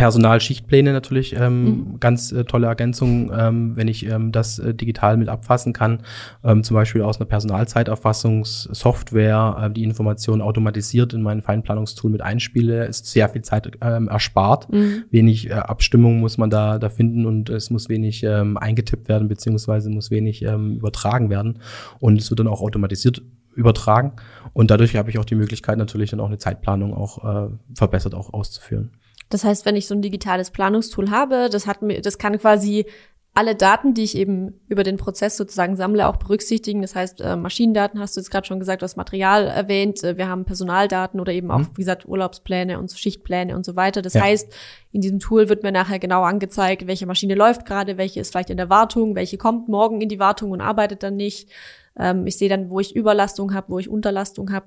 [0.00, 2.00] Personalschichtpläne natürlich ähm, mhm.
[2.00, 5.98] ganz äh, tolle Ergänzung, ähm, wenn ich ähm, das äh, digital mit abfassen kann,
[6.42, 12.86] ähm, zum Beispiel aus einer Personalzeiterfassungssoftware äh, die Informationen automatisiert in mein Feinplanungstool mit einspiele,
[12.86, 14.72] ist sehr viel Zeit ähm, erspart.
[14.72, 15.04] Mhm.
[15.10, 19.28] Wenig äh, Abstimmung muss man da, da finden und es muss wenig ähm, eingetippt werden,
[19.28, 21.58] beziehungsweise muss wenig ähm, übertragen werden.
[21.98, 23.20] Und es wird dann auch automatisiert
[23.54, 24.12] übertragen.
[24.54, 28.14] Und dadurch habe ich auch die Möglichkeit, natürlich dann auch eine Zeitplanung auch äh, verbessert
[28.14, 28.92] auch auszuführen.
[29.30, 32.84] Das heißt, wenn ich so ein digitales Planungstool habe, das hat mir, das kann quasi
[33.32, 36.82] alle Daten, die ich eben über den Prozess sozusagen sammle, auch berücksichtigen.
[36.82, 40.18] Das heißt, äh, Maschinendaten hast du jetzt gerade schon gesagt, du hast Material erwähnt, äh,
[40.18, 41.68] wir haben Personaldaten oder eben auch, mhm.
[41.74, 44.02] wie gesagt, Urlaubspläne und Schichtpläne und so weiter.
[44.02, 44.22] Das ja.
[44.22, 44.52] heißt,
[44.90, 48.50] in diesem Tool wird mir nachher genau angezeigt, welche Maschine läuft gerade, welche ist vielleicht
[48.50, 51.48] in der Wartung, welche kommt morgen in die Wartung und arbeitet dann nicht.
[51.96, 54.66] Ähm, ich sehe dann, wo ich Überlastung habe, wo ich Unterlastung habe.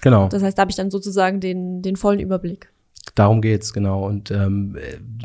[0.00, 0.28] Genau.
[0.28, 2.72] Das heißt, da habe ich dann sozusagen den, den vollen Überblick.
[3.14, 4.06] Darum geht's genau.
[4.06, 4.76] Und ähm,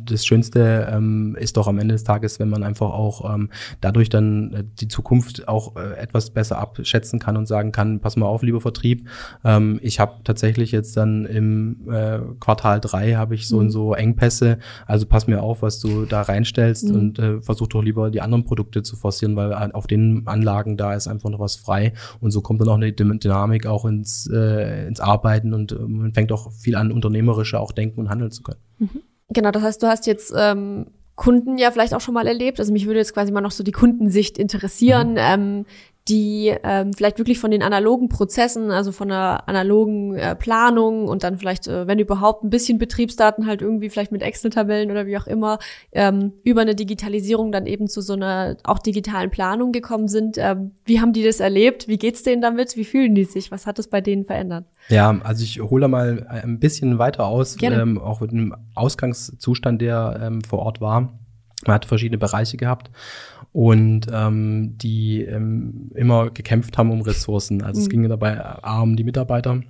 [0.04, 3.50] das Schönste ähm, ist doch am Ende des Tages, wenn man einfach auch ähm,
[3.82, 8.16] dadurch dann äh, die Zukunft auch äh, etwas besser abschätzen kann und sagen kann: Pass
[8.16, 9.08] mal auf, lieber Vertrieb,
[9.44, 13.62] ähm, ich habe tatsächlich jetzt dann im äh, Quartal drei habe ich so mhm.
[13.62, 14.60] und so Engpässe.
[14.86, 16.96] Also pass mir auf, was du da reinstellst mhm.
[16.96, 20.94] und äh, versuch doch lieber die anderen Produkte zu forcieren, weil auf den Anlagen da
[20.94, 21.94] ist einfach noch was frei.
[22.22, 26.14] Und so kommt dann auch eine Dynamik auch ins äh, ins Arbeiten und äh, man
[26.14, 28.60] fängt auch viel an unternehmerische auch denken und handeln zu können.
[28.80, 29.02] Mhm.
[29.30, 32.60] Genau, das heißt, du hast jetzt ähm, Kunden ja vielleicht auch schon mal erlebt.
[32.60, 35.12] Also mich würde jetzt quasi mal noch so die Kundensicht interessieren.
[35.12, 35.18] Mhm.
[35.20, 35.66] Ähm,
[36.08, 41.24] die ähm, vielleicht wirklich von den analogen Prozessen, also von der analogen äh, Planung und
[41.24, 45.18] dann vielleicht, äh, wenn überhaupt, ein bisschen Betriebsdaten halt irgendwie vielleicht mit Excel-Tabellen oder wie
[45.18, 45.58] auch immer,
[45.92, 50.38] ähm, über eine Digitalisierung dann eben zu so einer auch digitalen Planung gekommen sind.
[50.38, 51.88] Ähm, wie haben die das erlebt?
[51.88, 52.78] Wie geht's denen damit?
[52.78, 53.50] Wie fühlen die sich?
[53.50, 54.66] Was hat es bei denen verändert?
[54.90, 60.20] Ja, also ich hole mal ein bisschen weiter aus, ähm, auch mit dem Ausgangszustand, der
[60.22, 61.18] ähm, vor Ort war.
[61.68, 62.90] Man hat verschiedene Bereiche gehabt
[63.52, 67.62] und ähm, die ähm, immer gekämpft haben um Ressourcen.
[67.62, 67.84] Also mhm.
[67.84, 69.62] es ging dabei A um die Mitarbeiter.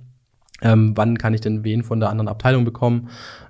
[0.62, 3.08] Ähm, wann kann ich denn wen von der anderen Abteilung bekommen?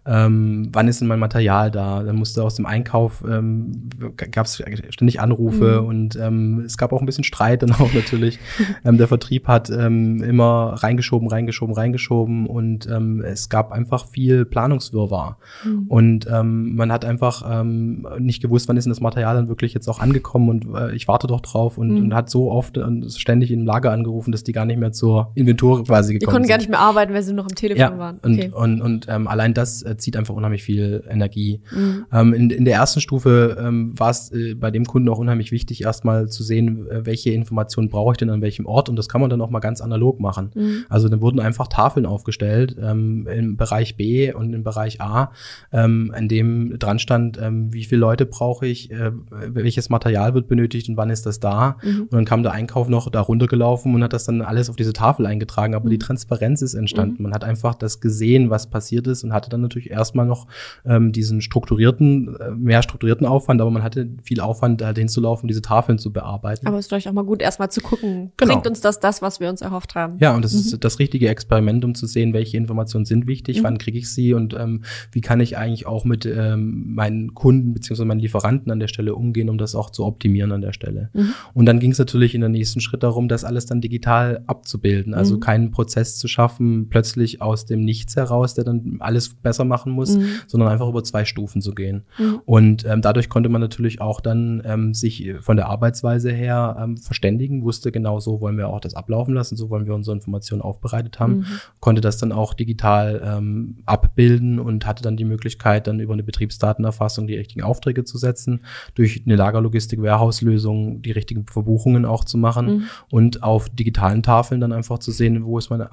[0.09, 2.03] ähm, wann ist denn mein Material da?
[2.03, 3.89] Dann musste aus dem Einkauf, ähm,
[4.31, 5.87] gab es ständig Anrufe mhm.
[5.87, 8.39] und ähm, es gab auch ein bisschen Streit dann auch natürlich.
[8.85, 14.45] ähm, der Vertrieb hat ähm, immer reingeschoben, reingeschoben, reingeschoben und ähm, es gab einfach viel
[14.45, 15.39] Planungswirrwarr.
[15.65, 15.87] Mhm.
[15.89, 19.75] Und ähm, man hat einfach ähm, nicht gewusst, wann ist denn das Material dann wirklich
[19.75, 22.05] jetzt auch angekommen und äh, ich warte doch drauf und, mhm.
[22.05, 25.33] und hat so oft und ständig im Lager angerufen, dass die gar nicht mehr zur
[25.35, 26.21] Inventur quasi gekommen sind.
[26.21, 26.49] Die konnten sind.
[26.49, 28.17] gar nicht mehr arbeiten, weil sie noch am Telefon ja, waren.
[28.19, 28.51] Okay.
[28.53, 31.61] Und, und, und ähm, allein das äh, zieht einfach unheimlich viel Energie.
[31.71, 32.07] Mhm.
[32.13, 35.53] Ähm, in, in der ersten Stufe ähm, war es äh, bei dem Kunden auch unheimlich
[35.53, 39.09] wichtig, erstmal zu sehen, äh, welche Informationen brauche ich denn an welchem Ort und das
[39.09, 40.51] kann man dann auch mal ganz analog machen.
[40.55, 40.85] Mhm.
[40.89, 45.33] Also dann wurden einfach Tafeln aufgestellt ähm, im Bereich B und im Bereich A,
[45.73, 50.49] ähm, in dem dran stand, ähm, wie viele Leute brauche ich, äh, welches Material wird
[50.49, 51.77] benötigt und wann ist das da.
[51.83, 52.03] Mhm.
[52.03, 54.93] Und dann kam der Einkauf noch da runtergelaufen und hat das dann alles auf diese
[54.93, 56.01] Tafel eingetragen, aber die mhm.
[56.01, 57.17] Transparenz ist entstanden.
[57.19, 57.25] Mhm.
[57.25, 60.47] Man hat einfach das gesehen, was passiert ist und hatte dann natürlich erstmal noch
[60.85, 65.63] ähm, diesen strukturierten, äh, mehr strukturierten Aufwand, aber man hatte viel Aufwand, halt hinzulaufen, diese
[65.63, 66.67] Tafeln zu bearbeiten.
[66.67, 68.53] Aber es ist vielleicht auch mal gut, erstmal zu gucken, genau.
[68.53, 70.17] bringt uns das das, was wir uns erhofft haben?
[70.21, 70.61] Ja, und das mhm.
[70.61, 73.65] ist das richtige Experiment, um zu sehen, welche Informationen sind wichtig, mhm.
[73.65, 77.75] wann kriege ich sie und ähm, wie kann ich eigentlich auch mit ähm, meinen Kunden
[77.75, 81.11] beziehungsweise meinen Lieferanten an der Stelle umgehen, um das auch zu optimieren an der Stelle.
[81.13, 81.35] Mhm.
[81.55, 85.15] Und dann ging es natürlich in der nächsten Schritt darum, das alles dann digital abzubilden,
[85.15, 85.41] also mhm.
[85.41, 89.93] keinen Prozess zu schaffen, ähm, plötzlich aus dem Nichts heraus, der dann alles besser machen
[89.93, 90.27] muss, mhm.
[90.47, 92.05] sondern einfach über zwei Stufen zu gehen.
[92.19, 92.41] Mhm.
[92.45, 96.97] Und ähm, dadurch konnte man natürlich auch dann ähm, sich von der Arbeitsweise her ähm,
[96.97, 100.63] verständigen, wusste genau so wollen wir auch das ablaufen lassen, so wollen wir unsere Informationen
[100.63, 101.47] aufbereitet haben, mhm.
[101.81, 106.23] konnte das dann auch digital ähm, abbilden und hatte dann die Möglichkeit, dann über eine
[106.23, 108.61] Betriebsdatenerfassung die richtigen Aufträge zu setzen,
[108.95, 112.85] durch eine Lagerlogistik-Warehouse-Lösung die richtigen Verbuchungen auch zu machen mhm.
[113.11, 115.87] und auf digitalen Tafeln dann einfach zu sehen, wo ist mein äh,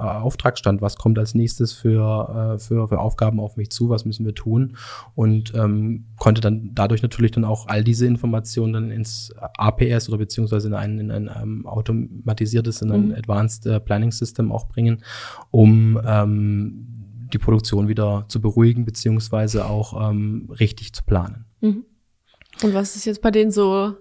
[0.73, 4.25] Auftragsstand, was kommt als nächstes für, äh, für, für Aufgaben auf mich zu, was müssen
[4.25, 4.75] wir tun
[5.15, 10.17] und ähm, konnte dann dadurch natürlich dann auch all diese Informationen dann ins APS oder
[10.17, 13.15] beziehungsweise in ein, in ein um, automatisiertes, in ein mhm.
[13.15, 15.03] Advanced uh, Planning System auch bringen,
[15.51, 16.88] um ähm,
[17.33, 21.45] die Produktion wieder zu beruhigen beziehungsweise auch ähm, richtig zu planen.
[21.62, 21.86] Mhm.
[22.62, 23.95] Und was ist jetzt bei denen so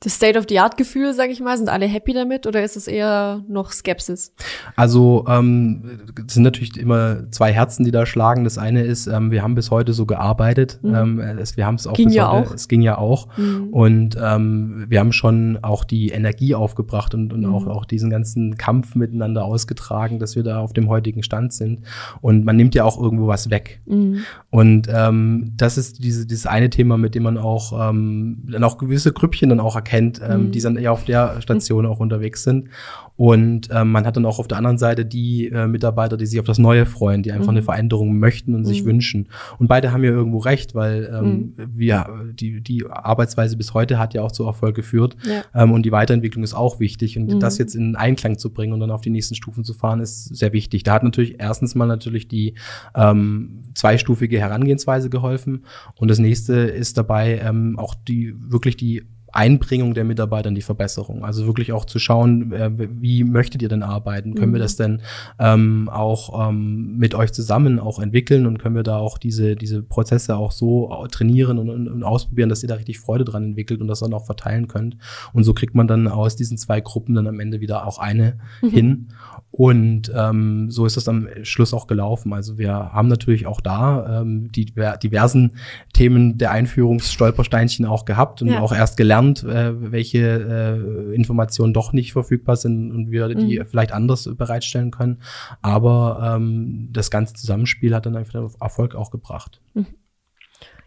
[0.00, 1.56] das State-of-the-Art-Gefühl, sage ich mal?
[1.56, 4.34] Sind alle happy damit oder ist es eher noch Skepsis?
[4.76, 8.44] Also ähm, es sind natürlich immer zwei Herzen, die da schlagen.
[8.44, 10.78] Das eine ist, ähm, wir haben bis heute so gearbeitet.
[10.82, 10.94] Mhm.
[10.94, 12.54] Ähm, es, wir haben es auch ging bis ja heute, auch.
[12.54, 13.28] es ging ja auch.
[13.38, 13.68] Mhm.
[13.70, 17.54] Und ähm, wir haben schon auch die Energie aufgebracht und, und mhm.
[17.54, 21.80] auch, auch diesen ganzen Kampf miteinander ausgetragen, dass wir da auf dem heutigen Stand sind.
[22.20, 23.80] Und man nimmt ja auch irgendwo was weg.
[23.86, 24.18] Mhm.
[24.50, 28.76] Und ähm, das ist diese, dieses eine Thema, mit dem man auch ähm, dann auch
[28.76, 30.50] gewisse Grüppchen dann auch erkennt, ähm, mhm.
[30.50, 32.68] die dann eher auf der Station auch unterwegs sind.
[33.16, 36.38] Und ähm, man hat dann auch auf der anderen Seite die äh, Mitarbeiter, die sich
[36.38, 37.58] auf das Neue freuen, die einfach mhm.
[37.58, 38.66] eine Veränderung möchten und mhm.
[38.66, 39.28] sich wünschen.
[39.58, 41.70] Und beide haben ja irgendwo recht, weil ähm, mhm.
[41.74, 45.16] wir, die, die Arbeitsweise bis heute hat ja auch zu Erfolg geführt.
[45.24, 45.44] Ja.
[45.54, 47.16] Ähm, und die Weiterentwicklung ist auch wichtig.
[47.16, 47.40] Und mhm.
[47.40, 50.36] das jetzt in Einklang zu bringen und dann auf die nächsten Stufen zu fahren, ist
[50.36, 50.82] sehr wichtig.
[50.82, 52.54] Da hat natürlich erstens mal natürlich die
[52.94, 55.64] ähm, zweistufige Herangehensweise geholfen.
[55.94, 59.04] Und das nächste ist dabei ähm, auch die wirklich die
[59.36, 61.24] Einbringung der Mitarbeiter in die Verbesserung.
[61.24, 64.34] Also wirklich auch zu schauen, äh, wie möchtet ihr denn arbeiten?
[64.34, 64.62] Können wir mhm.
[64.62, 65.02] das denn
[65.38, 69.82] ähm, auch ähm, mit euch zusammen auch entwickeln und können wir da auch diese, diese
[69.82, 73.80] Prozesse auch so trainieren und, und, und ausprobieren, dass ihr da richtig Freude dran entwickelt
[73.80, 74.96] und das dann auch verteilen könnt.
[75.32, 78.38] Und so kriegt man dann aus diesen zwei Gruppen dann am Ende wieder auch eine
[78.62, 78.70] mhm.
[78.70, 79.08] hin.
[79.50, 82.34] Und ähm, so ist es am Schluss auch gelaufen.
[82.34, 85.52] Also wir haben natürlich auch da ähm, die diversen
[85.94, 88.60] Themen der Einführungsstolpersteinchen auch gehabt und ja.
[88.60, 93.66] auch erst gelernt, äh, welche äh, Informationen doch nicht verfügbar sind und wir die mhm.
[93.66, 95.18] vielleicht anders bereitstellen können.
[95.62, 99.60] Aber ähm, das ganze Zusammenspiel hat dann einfach Erfolg auch gebracht.
[99.74, 99.86] Mhm.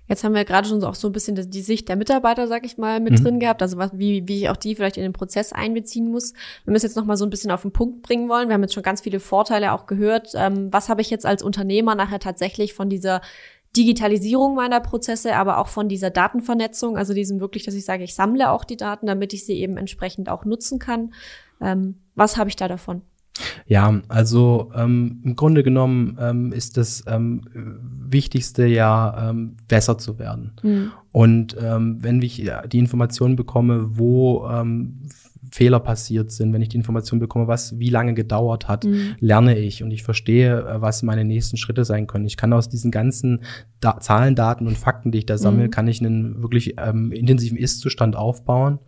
[0.10, 2.80] Jetzt haben wir gerade schon auch so ein bisschen die Sicht der Mitarbeiter, sag ich
[2.80, 3.24] mal, mit mhm.
[3.24, 6.34] drin gehabt, also was, wie, wie ich auch die vielleicht in den Prozess einbeziehen muss.
[6.66, 8.56] Wenn wir es jetzt noch mal so ein bisschen auf den Punkt bringen wollen, wir
[8.56, 10.32] haben jetzt schon ganz viele Vorteile auch gehört.
[10.34, 13.22] Ähm, was habe ich jetzt als Unternehmer nachher tatsächlich von dieser
[13.78, 18.16] Digitalisierung meiner Prozesse, aber auch von dieser Datenvernetzung, also diesem wirklich, dass ich sage, ich
[18.16, 21.14] sammle auch die Daten, damit ich sie eben entsprechend auch nutzen kann.
[21.62, 23.02] Ähm, was habe ich da davon?
[23.68, 30.20] Ja, also ähm, im Grunde genommen ähm, ist das ähm, Wichtigste ja, ähm, besser zu
[30.20, 30.54] werden.
[30.62, 30.92] Mhm.
[31.12, 35.10] Und ähm, wenn ich die Informationen bekomme, wo ähm,
[35.52, 39.16] Fehler passiert sind, wenn ich die Information bekomme, was wie lange gedauert hat, mhm.
[39.20, 42.26] lerne ich und ich verstehe, äh, was meine nächsten Schritte sein können.
[42.26, 43.42] Ich kann aus diesen ganzen
[43.80, 45.72] da Zahlen, Daten und Fakten, die ich da sammle, mhm.
[45.72, 48.80] kann ich einen wirklich ähm, intensiven Ist-Zustand aufbauen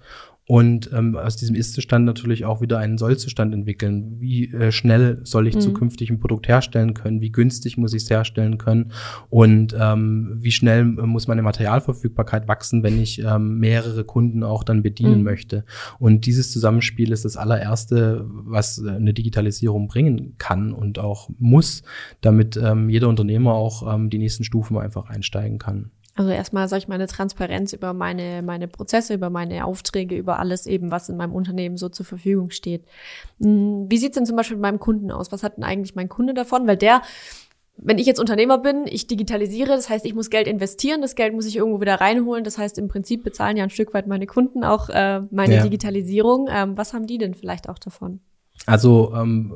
[0.47, 4.19] und ähm, aus diesem Ist-Zustand natürlich auch wieder einen Soll-Zustand entwickeln.
[4.19, 5.61] Wie äh, schnell soll ich mhm.
[5.61, 7.21] zukünftig ein Produkt herstellen können?
[7.21, 8.91] Wie günstig muss ich es herstellen können?
[9.29, 14.63] Und ähm, wie schnell äh, muss meine Materialverfügbarkeit wachsen, wenn ich ähm, mehrere Kunden auch
[14.63, 15.23] dann bedienen mhm.
[15.23, 15.63] möchte?
[15.99, 21.83] Und dieses Zusammenspiel ist das allererste, was äh, eine Digitalisierung bringen kann und auch muss,
[22.21, 25.91] damit ähm, jeder Unternehmer auch ähm, die nächsten Stufen einfach einsteigen kann.
[26.15, 30.39] Also erstmal sage ich mal eine Transparenz über meine, meine Prozesse, über meine Aufträge, über
[30.39, 32.83] alles eben, was in meinem Unternehmen so zur Verfügung steht.
[33.41, 35.31] Hm, wie sieht's denn zum Beispiel mit meinem Kunden aus?
[35.31, 36.67] Was hat denn eigentlich mein Kunde davon?
[36.67, 37.01] Weil der,
[37.77, 41.33] wenn ich jetzt Unternehmer bin, ich digitalisiere, das heißt, ich muss Geld investieren, das Geld
[41.33, 42.43] muss ich irgendwo wieder reinholen.
[42.43, 45.63] Das heißt, im Prinzip bezahlen ja ein Stück weit meine Kunden auch äh, meine ja.
[45.63, 46.49] Digitalisierung.
[46.51, 48.19] Ähm, was haben die denn vielleicht auch davon?
[48.67, 49.53] Also ähm,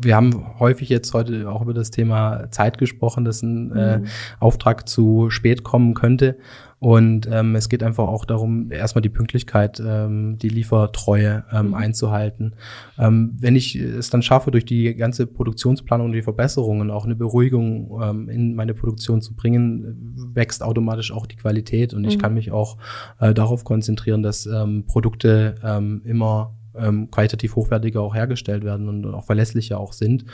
[0.00, 4.06] wir haben häufig jetzt heute auch über das Thema Zeit gesprochen, dass ein äh, mhm.
[4.40, 6.38] Auftrag zu spät kommen könnte.
[6.78, 11.74] Und ähm, es geht einfach auch darum, erstmal die Pünktlichkeit, ähm, die Liefertreue ähm, mhm.
[11.74, 12.54] einzuhalten.
[12.98, 17.16] Ähm, wenn ich es dann schaffe, durch die ganze Produktionsplanung und die Verbesserungen auch eine
[17.16, 22.08] Beruhigung ähm, in meine Produktion zu bringen, wächst automatisch auch die Qualität und mhm.
[22.08, 22.76] ich kann mich auch
[23.20, 29.06] äh, darauf konzentrieren, dass ähm, Produkte ähm, immer ähm, qualitativ hochwertiger auch hergestellt werden und
[29.14, 30.24] auch verlässlicher auch sind.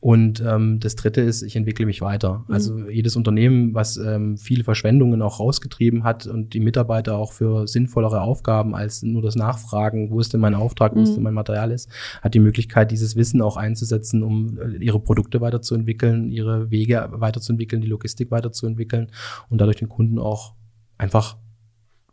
[0.00, 2.44] Und ähm, das Dritte ist, ich entwickle mich weiter.
[2.46, 2.54] Mhm.
[2.54, 7.66] Also jedes Unternehmen, was ähm, viele Verschwendungen auch rausgetrieben hat und die Mitarbeiter auch für
[7.66, 11.04] sinnvollere Aufgaben als nur das Nachfragen, wo ist denn mein Auftrag, wo mhm.
[11.04, 11.88] ist denn mein Material ist,
[12.20, 17.82] hat die Möglichkeit, dieses Wissen auch einzusetzen, um äh, ihre Produkte weiterzuentwickeln, ihre Wege weiterzuentwickeln,
[17.82, 19.08] die Logistik weiterzuentwickeln
[19.48, 20.54] und dadurch den Kunden auch
[20.98, 21.36] einfach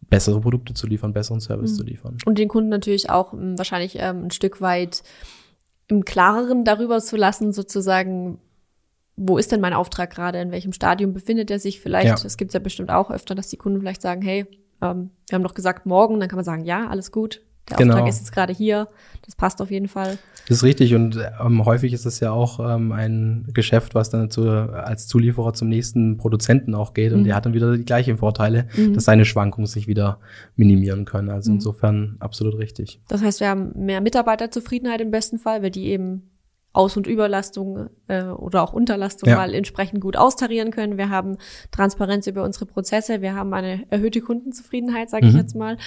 [0.09, 1.75] bessere Produkte zu liefern, besseren Service mhm.
[1.75, 2.17] zu liefern.
[2.25, 5.03] Und den Kunden natürlich auch m, hm, wahrscheinlich ähm, ein Stück weit
[5.87, 8.39] im Klareren darüber zu lassen, sozusagen,
[9.15, 12.23] wo ist denn mein Auftrag gerade, in welchem Stadium befindet er sich vielleicht.
[12.25, 12.37] Es ja.
[12.37, 14.45] gibt ja bestimmt auch öfter, dass die Kunden vielleicht sagen, hey,
[14.81, 17.93] ähm, wir haben doch gesagt morgen, dann kann man sagen, ja, alles gut, der genau.
[17.93, 18.87] Auftrag ist jetzt gerade hier,
[19.25, 20.17] das passt auf jeden Fall.
[20.47, 24.31] Das ist richtig und ähm, häufig ist es ja auch ähm, ein Geschäft, was dann
[24.31, 27.25] zu, als Zulieferer zum nächsten Produzenten auch geht und mhm.
[27.25, 28.95] der hat dann wieder die gleichen Vorteile, mhm.
[28.95, 30.19] dass seine Schwankungen sich wieder
[30.55, 31.29] minimieren können.
[31.29, 31.57] Also mhm.
[31.57, 32.99] insofern absolut richtig.
[33.07, 36.23] Das heißt, wir haben mehr Mitarbeiterzufriedenheit im besten Fall, weil die eben
[36.71, 39.35] aus- und Überlastung äh, oder auch Unterlastung ja.
[39.35, 40.97] mal entsprechend gut austarieren können.
[40.97, 41.37] Wir haben
[41.71, 45.31] Transparenz über unsere Prozesse, wir haben eine erhöhte Kundenzufriedenheit, sage mhm.
[45.31, 45.77] ich jetzt mal.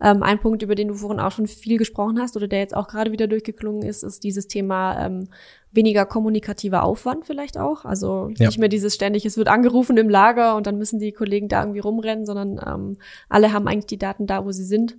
[0.00, 2.76] Ähm, ein Punkt, über den du vorhin auch schon viel gesprochen hast oder der jetzt
[2.76, 5.28] auch gerade wieder durchgeklungen ist, ist dieses Thema ähm,
[5.72, 7.84] weniger kommunikativer Aufwand vielleicht auch.
[7.84, 8.46] Also ja.
[8.46, 11.62] nicht mehr dieses ständig, es wird angerufen im Lager und dann müssen die Kollegen da
[11.62, 12.96] irgendwie rumrennen, sondern ähm,
[13.28, 14.96] alle haben eigentlich die Daten da, wo sie sind.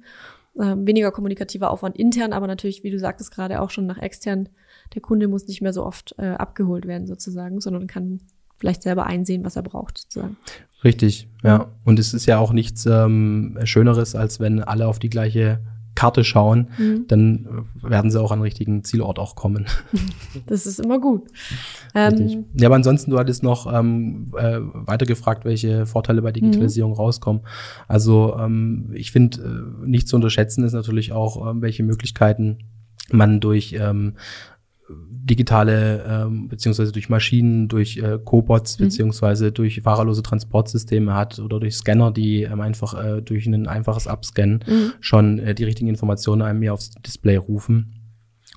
[0.59, 4.49] Ähm, weniger kommunikativer Aufwand intern, aber natürlich, wie du sagtest, gerade auch schon nach extern
[4.93, 8.19] der Kunde muss nicht mehr so oft äh, abgeholt werden sozusagen, sondern kann
[8.57, 10.37] vielleicht selber einsehen, was er braucht sozusagen.
[10.83, 11.67] Richtig, ja.
[11.85, 15.59] Und es ist ja auch nichts ähm, Schöneres, als wenn alle auf die gleiche
[15.99, 17.05] Karte schauen, mhm.
[17.07, 19.65] dann werden sie auch an den richtigen Zielort auch kommen.
[20.45, 21.23] Das ist immer gut.
[21.95, 26.91] Ähm, ja, aber ansonsten, du hattest noch ähm, äh, weiter gefragt, welche Vorteile bei Digitalisierung
[26.91, 26.97] mhm.
[26.97, 27.41] rauskommen.
[27.87, 29.41] Also ähm, ich finde,
[29.83, 32.59] äh, nicht zu unterschätzen ist natürlich auch, ähm, welche Möglichkeiten
[33.11, 34.13] man durch ähm,
[35.29, 38.85] digitale ähm, beziehungsweise durch Maschinen, durch äh, Cobots mhm.
[38.85, 44.07] beziehungsweise durch fahrerlose Transportsysteme hat oder durch Scanner, die ähm, einfach äh, durch ein einfaches
[44.07, 44.93] Abscannen mhm.
[44.99, 47.98] schon äh, die richtigen Informationen einem mir aufs Display rufen.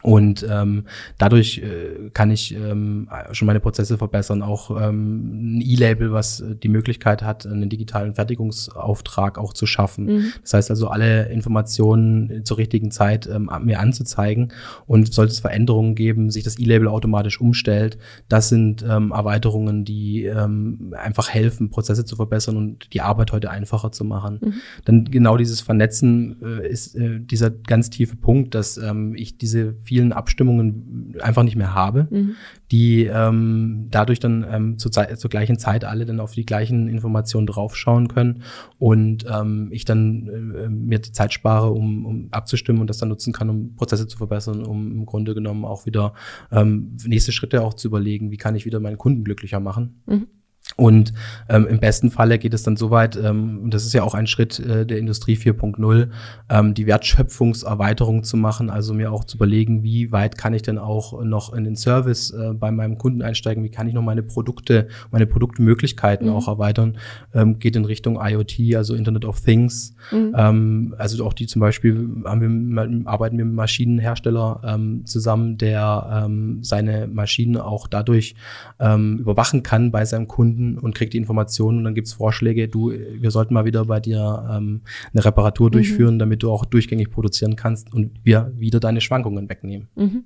[0.02, 0.84] Und ähm,
[1.18, 4.42] dadurch äh, kann ich ähm, schon meine Prozesse verbessern.
[4.42, 10.06] Auch ähm, ein E-Label, was die Möglichkeit hat, einen digitalen Fertigungsauftrag auch zu schaffen.
[10.06, 10.32] Mhm.
[10.42, 14.52] Das heißt also, alle Informationen zur richtigen Zeit ähm, mir anzuzeigen.
[14.86, 20.24] Und sollte es Veränderungen geben, sich das E-Label automatisch umstellt, das sind ähm, Erweiterungen, die
[20.24, 24.38] ähm, einfach helfen, Prozesse zu verbessern und die Arbeit heute einfacher zu machen.
[24.42, 24.54] Mhm.
[24.84, 29.74] Dann genau dieses Vernetzen äh, ist äh, dieser ganz tiefe Punkt, dass ähm, ich diese
[29.92, 32.34] vielen Abstimmungen einfach nicht mehr habe, mhm.
[32.70, 36.88] die ähm, dadurch dann ähm, zur, Zeit, zur gleichen Zeit alle dann auf die gleichen
[36.88, 38.42] Informationen draufschauen können
[38.78, 43.10] und ähm, ich dann äh, mir die Zeit spare, um, um abzustimmen und das dann
[43.10, 46.14] nutzen kann, um Prozesse zu verbessern, um im Grunde genommen auch wieder
[46.50, 50.00] ähm, nächste Schritte auch zu überlegen, wie kann ich wieder meinen Kunden glücklicher machen.
[50.06, 50.26] Mhm.
[50.76, 51.12] Und
[51.48, 54.14] ähm, im besten Falle geht es dann so weit, ähm, und das ist ja auch
[54.14, 56.08] ein Schritt äh, der Industrie 4.0,
[56.48, 60.78] ähm, die Wertschöpfungserweiterung zu machen, also mir auch zu überlegen, wie weit kann ich denn
[60.78, 64.22] auch noch in den Service äh, bei meinem Kunden einsteigen, wie kann ich noch meine
[64.22, 66.34] Produkte, meine Produktmöglichkeiten mhm.
[66.34, 66.98] auch erweitern,
[67.34, 69.94] ähm, geht in Richtung IoT, also Internet of Things.
[70.10, 70.34] Mhm.
[70.36, 76.24] Ähm, also auch die zum Beispiel haben wir, arbeiten wir mit Maschinenhersteller ähm, zusammen, der
[76.24, 78.34] ähm, seine Maschinen auch dadurch
[78.80, 82.68] ähm, überwachen kann bei seinem Kunden Kunden und kriegt die Informationen und dann gibt's Vorschläge,
[82.68, 85.72] du, wir sollten mal wieder bei dir ähm, eine Reparatur mhm.
[85.72, 89.88] durchführen, damit du auch durchgängig produzieren kannst und wir wieder deine Schwankungen wegnehmen.
[89.94, 90.24] Mhm.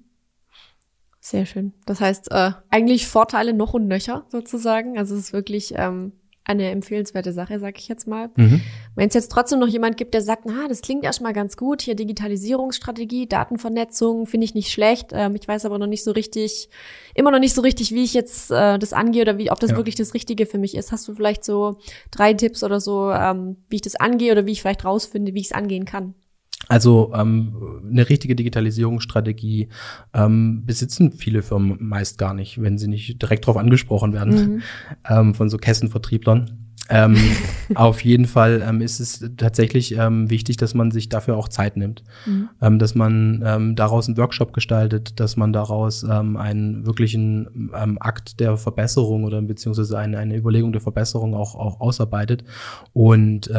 [1.21, 1.73] Sehr schön.
[1.87, 4.97] Das heißt, äh, eigentlich Vorteile noch und nöcher sozusagen.
[4.97, 6.13] Also es ist wirklich ähm,
[6.47, 8.31] eine empfehlenswerte Sache, sag ich jetzt mal.
[8.37, 8.61] Mhm.
[8.95, 11.83] Wenn es jetzt trotzdem noch jemand gibt, der sagt, na, das klingt erstmal ganz gut,
[11.83, 15.09] hier Digitalisierungsstrategie, Datenvernetzung, finde ich nicht schlecht.
[15.13, 16.69] Ähm, ich weiß aber noch nicht so richtig,
[17.15, 19.73] immer noch nicht so richtig, wie ich jetzt äh, das angehe oder wie, ob das
[19.73, 19.77] ja.
[19.77, 20.93] wirklich das Richtige für mich ist.
[20.93, 21.79] Hast du vielleicht so
[22.13, 25.41] drei Tipps oder so, ähm, wie ich das angehe oder wie ich vielleicht rausfinde, wie
[25.41, 26.15] ich es angehen kann?
[26.69, 29.69] Also ähm, eine richtige Digitalisierungsstrategie
[30.15, 34.63] ähm, besitzen viele Firmen meist gar nicht, wenn sie nicht direkt darauf angesprochen werden mhm.
[35.09, 36.66] ähm, von so Kessenvertrieblern.
[36.89, 37.17] Ähm,
[37.75, 41.77] auf jeden Fall ähm, ist es tatsächlich ähm, wichtig, dass man sich dafür auch Zeit
[41.77, 42.49] nimmt, mhm.
[42.63, 47.71] ähm, dass man ähm, daraus einen Workshop gestaltet, dass man daraus ähm, einen wirklichen
[48.01, 52.45] Akt der Verbesserung oder beziehungsweise eine, eine Überlegung der Verbesserung auch, auch ausarbeitet
[52.93, 53.51] und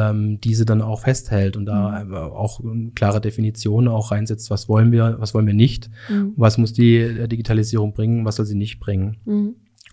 [0.44, 2.14] diese dann auch festhält und da mhm.
[2.14, 2.60] auch
[2.94, 6.32] klare Definitionen auch reinsetzt, was wollen wir, was wollen wir nicht, mhm.
[6.36, 9.16] was muss die Digitalisierung bringen, was soll sie nicht bringen.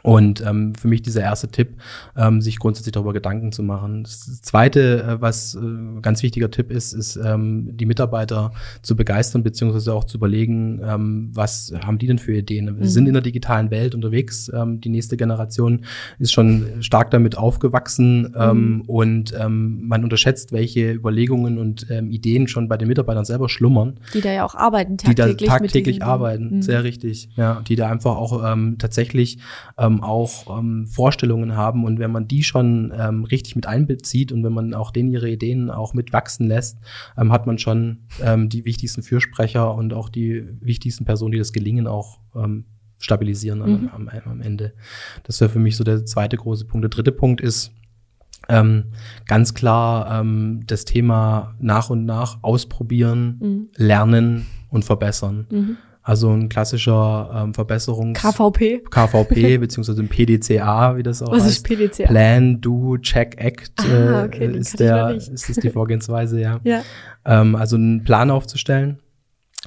[0.05, 1.77] Und ähm, für mich dieser erste Tipp,
[2.15, 4.03] ähm, sich grundsätzlich darüber Gedanken zu machen.
[4.03, 8.51] Das zweite, äh, was äh, ganz wichtiger Tipp ist, ist ähm, die Mitarbeiter
[8.83, 12.67] zu begeistern beziehungsweise auch zu überlegen, ähm, was haben die denn für Ideen.
[12.67, 12.85] Wir mhm.
[12.85, 14.51] sind in der digitalen Welt unterwegs.
[14.53, 15.85] Ähm, die nächste Generation
[16.19, 18.81] ist schon stark damit aufgewachsen ähm, mhm.
[18.81, 23.99] und ähm, man unterschätzt, welche Überlegungen und ähm, Ideen schon bei den Mitarbeitern selber schlummern.
[24.13, 25.37] Die da ja auch arbeiten tagtäglich.
[25.37, 26.61] Die da tagtäglich arbeiten, mhm.
[26.61, 27.29] sehr richtig.
[27.35, 29.39] Ja, die da einfach auch ähm, tatsächlich
[29.79, 34.31] ähm, ähm, auch ähm, Vorstellungen haben und wenn man die schon ähm, richtig mit einbezieht
[34.31, 36.77] und wenn man auch denen ihre Ideen auch mitwachsen lässt,
[37.17, 41.53] ähm, hat man schon ähm, die wichtigsten Fürsprecher und auch die wichtigsten Personen, die das
[41.53, 42.65] Gelingen auch ähm,
[42.97, 43.89] stabilisieren mhm.
[43.93, 44.73] am, am, Ende.
[45.23, 46.83] Das wäre für mich so der zweite große Punkt.
[46.83, 47.71] Der dritte Punkt ist,
[48.47, 48.85] ähm,
[49.27, 53.69] ganz klar ähm, das Thema nach und nach ausprobieren, mhm.
[53.75, 55.47] lernen und verbessern.
[55.49, 55.77] Mhm.
[56.07, 61.51] Also ein klassischer ähm, Verbesserungs KVP KVP beziehungsweise ein PDCA, wie das auch Was heißt.
[61.51, 62.05] ist PDCA?
[62.05, 66.59] Plan, Do, Check, Act ah, äh, okay, ist der ist das die Vorgehensweise, ja.
[66.63, 66.83] ja.
[67.25, 68.99] Ähm, also einen Plan aufzustellen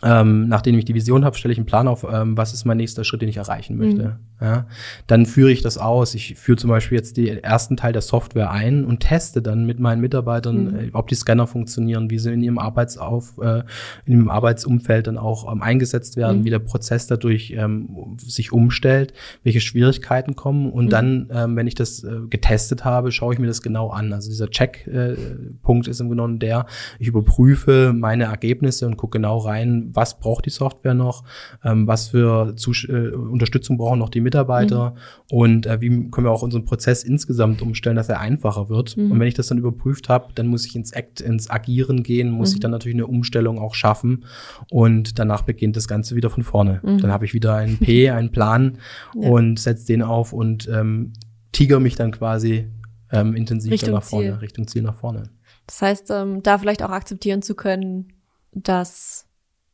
[0.02, 2.76] ähm, nachdem ich die Vision habe, stelle ich einen Plan auf, ähm, was ist mein
[2.76, 4.02] nächster Schritt, den ich erreichen möchte.
[4.02, 4.16] Mhm.
[4.40, 4.66] Ja,
[5.08, 6.14] dann führe ich das aus.
[6.14, 9.80] Ich führe zum Beispiel jetzt den ersten Teil der Software ein und teste dann mit
[9.80, 10.78] meinen Mitarbeitern, mhm.
[10.78, 13.62] äh, ob die Scanner funktionieren, wie sie in ihrem Arbeitsauf, äh,
[14.06, 16.44] in ihrem Arbeitsumfeld dann auch ähm, eingesetzt werden, mhm.
[16.44, 19.12] wie der Prozess dadurch ähm, sich umstellt,
[19.42, 20.70] welche Schwierigkeiten kommen.
[20.70, 20.90] Und mhm.
[20.90, 24.12] dann, ähm, wenn ich das äh, getestet habe, schaue ich mir das genau an.
[24.12, 26.66] Also dieser Check-Punkt äh, ist im Grunde der,
[27.00, 31.24] ich überprüfe meine Ergebnisse und gucke genau rein, was braucht die Software noch,
[31.64, 34.92] ähm, was für Zus äh, Unterstützung brauchen noch die Mitarbeiter mhm.
[35.30, 38.96] und äh, wie können wir auch unseren Prozess insgesamt umstellen, dass er einfacher wird.
[38.96, 39.12] Mhm.
[39.12, 42.30] Und wenn ich das dann überprüft habe, dann muss ich ins Act, ins Agieren gehen,
[42.30, 42.54] muss mhm.
[42.56, 44.24] ich dann natürlich eine Umstellung auch schaffen
[44.70, 46.80] und danach beginnt das Ganze wieder von vorne.
[46.82, 46.98] Mhm.
[46.98, 48.78] Dann habe ich wieder einen P, einen Plan
[49.14, 49.28] ja.
[49.28, 51.12] und setze den auf und ähm,
[51.52, 52.68] tiger mich dann quasi
[53.10, 54.34] ähm, intensiv Richtung nach vorne, Ziel.
[54.34, 55.30] Richtung Ziel nach vorne.
[55.66, 58.12] Das heißt, ähm, da vielleicht auch akzeptieren zu können,
[58.52, 59.27] dass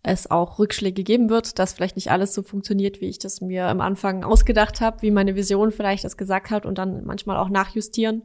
[0.04, 3.66] es auch Rückschläge geben wird, dass vielleicht nicht alles so funktioniert, wie ich das mir
[3.66, 7.48] am Anfang ausgedacht habe, wie meine Vision vielleicht das gesagt hat und dann manchmal auch
[7.48, 8.22] nachjustieren,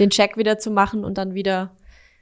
[0.00, 1.70] den Check wieder zu machen und dann wieder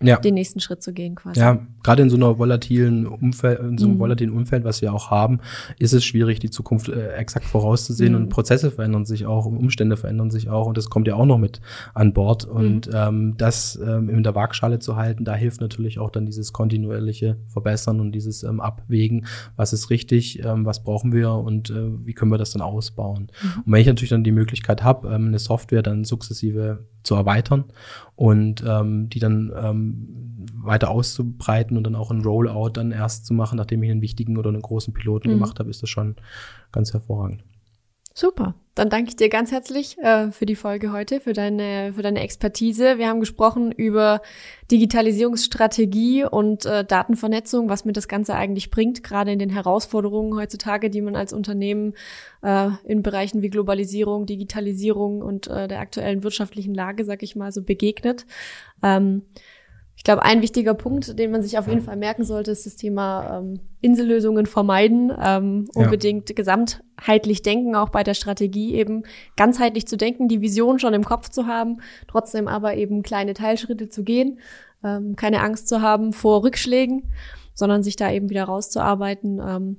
[0.02, 0.18] ja.
[0.18, 1.40] den nächsten Schritt zu gehen quasi.
[1.40, 4.00] Ja, gerade in so einer volatilen Umfeld, in so einem mhm.
[4.00, 5.40] volatilen Umfeld, was wir auch haben,
[5.78, 8.22] ist es schwierig, die Zukunft äh, exakt vorauszusehen mhm.
[8.22, 11.38] und Prozesse verändern sich auch, Umstände verändern sich auch und das kommt ja auch noch
[11.38, 11.60] mit
[11.94, 12.92] an Bord und mhm.
[12.94, 17.36] ähm, das ähm, in der Waagschale zu halten, da hilft natürlich auch dann dieses kontinuierliche
[17.48, 19.26] Verbessern und dieses ähm, Abwägen,
[19.56, 23.30] was ist richtig, ähm, was brauchen wir und äh, wie können wir das dann ausbauen.
[23.42, 23.62] Mhm.
[23.66, 27.64] Und wenn ich natürlich dann die Möglichkeit habe, ähm, eine Software dann sukzessive zu erweitern
[28.16, 33.34] und ähm, die dann ähm, weiter auszubreiten und dann auch ein Rollout dann erst zu
[33.34, 35.34] machen, nachdem ich einen wichtigen oder einen großen Piloten mhm.
[35.34, 36.16] gemacht habe, ist das schon
[36.72, 37.44] ganz hervorragend.
[38.14, 38.54] Super.
[38.80, 42.20] Dann danke ich dir ganz herzlich äh, für die Folge heute, für deine, für deine
[42.20, 42.96] Expertise.
[42.96, 44.22] Wir haben gesprochen über
[44.70, 50.88] Digitalisierungsstrategie und äh, Datenvernetzung, was mir das Ganze eigentlich bringt, gerade in den Herausforderungen heutzutage,
[50.88, 51.92] die man als Unternehmen
[52.40, 57.52] äh, in Bereichen wie Globalisierung, Digitalisierung und äh, der aktuellen wirtschaftlichen Lage, sag ich mal,
[57.52, 58.24] so begegnet.
[58.82, 59.24] Ähm,
[60.00, 62.76] ich glaube, ein wichtiger Punkt, den man sich auf jeden Fall merken sollte, ist das
[62.76, 66.34] Thema ähm, Insellösungen vermeiden, ähm, unbedingt ja.
[66.34, 69.02] gesamtheitlich denken, auch bei der Strategie eben
[69.36, 73.90] ganzheitlich zu denken, die Vision schon im Kopf zu haben, trotzdem aber eben kleine Teilschritte
[73.90, 74.40] zu gehen,
[74.82, 77.12] ähm, keine Angst zu haben vor Rückschlägen,
[77.52, 79.38] sondern sich da eben wieder rauszuarbeiten.
[79.46, 79.76] Ähm,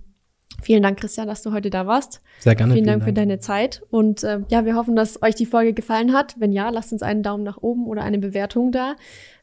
[0.61, 2.21] Vielen Dank, Christian, dass du heute da warst.
[2.39, 2.73] Sehr gerne.
[2.73, 3.81] Vielen, vielen Dank, Dank, für deine Zeit.
[3.89, 6.35] Und äh, ja, wir hoffen, dass euch die Folge gefallen hat.
[6.39, 8.95] Wenn ja, lasst uns einen Daumen nach oben oder eine Bewertung da.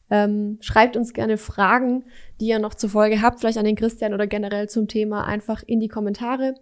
[0.09, 2.03] Ähm, schreibt uns gerne Fragen,
[2.39, 5.63] die ihr noch zur Folge habt, vielleicht an den Christian oder generell zum Thema, einfach
[5.65, 6.55] in die Kommentare.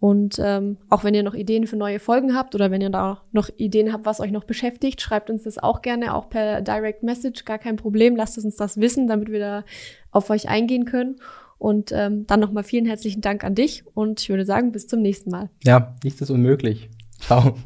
[0.00, 3.22] Und ähm, auch wenn ihr noch Ideen für neue Folgen habt oder wenn ihr da
[3.32, 7.02] noch Ideen habt, was euch noch beschäftigt, schreibt uns das auch gerne, auch per Direct
[7.02, 8.14] Message, gar kein Problem.
[8.14, 9.64] Lasst uns das wissen, damit wir da
[10.12, 11.16] auf euch eingehen können.
[11.58, 15.02] Und ähm, dann nochmal vielen herzlichen Dank an dich und ich würde sagen, bis zum
[15.02, 15.50] nächsten Mal.
[15.64, 16.88] Ja, nichts ist unmöglich.
[17.18, 17.56] Ciao.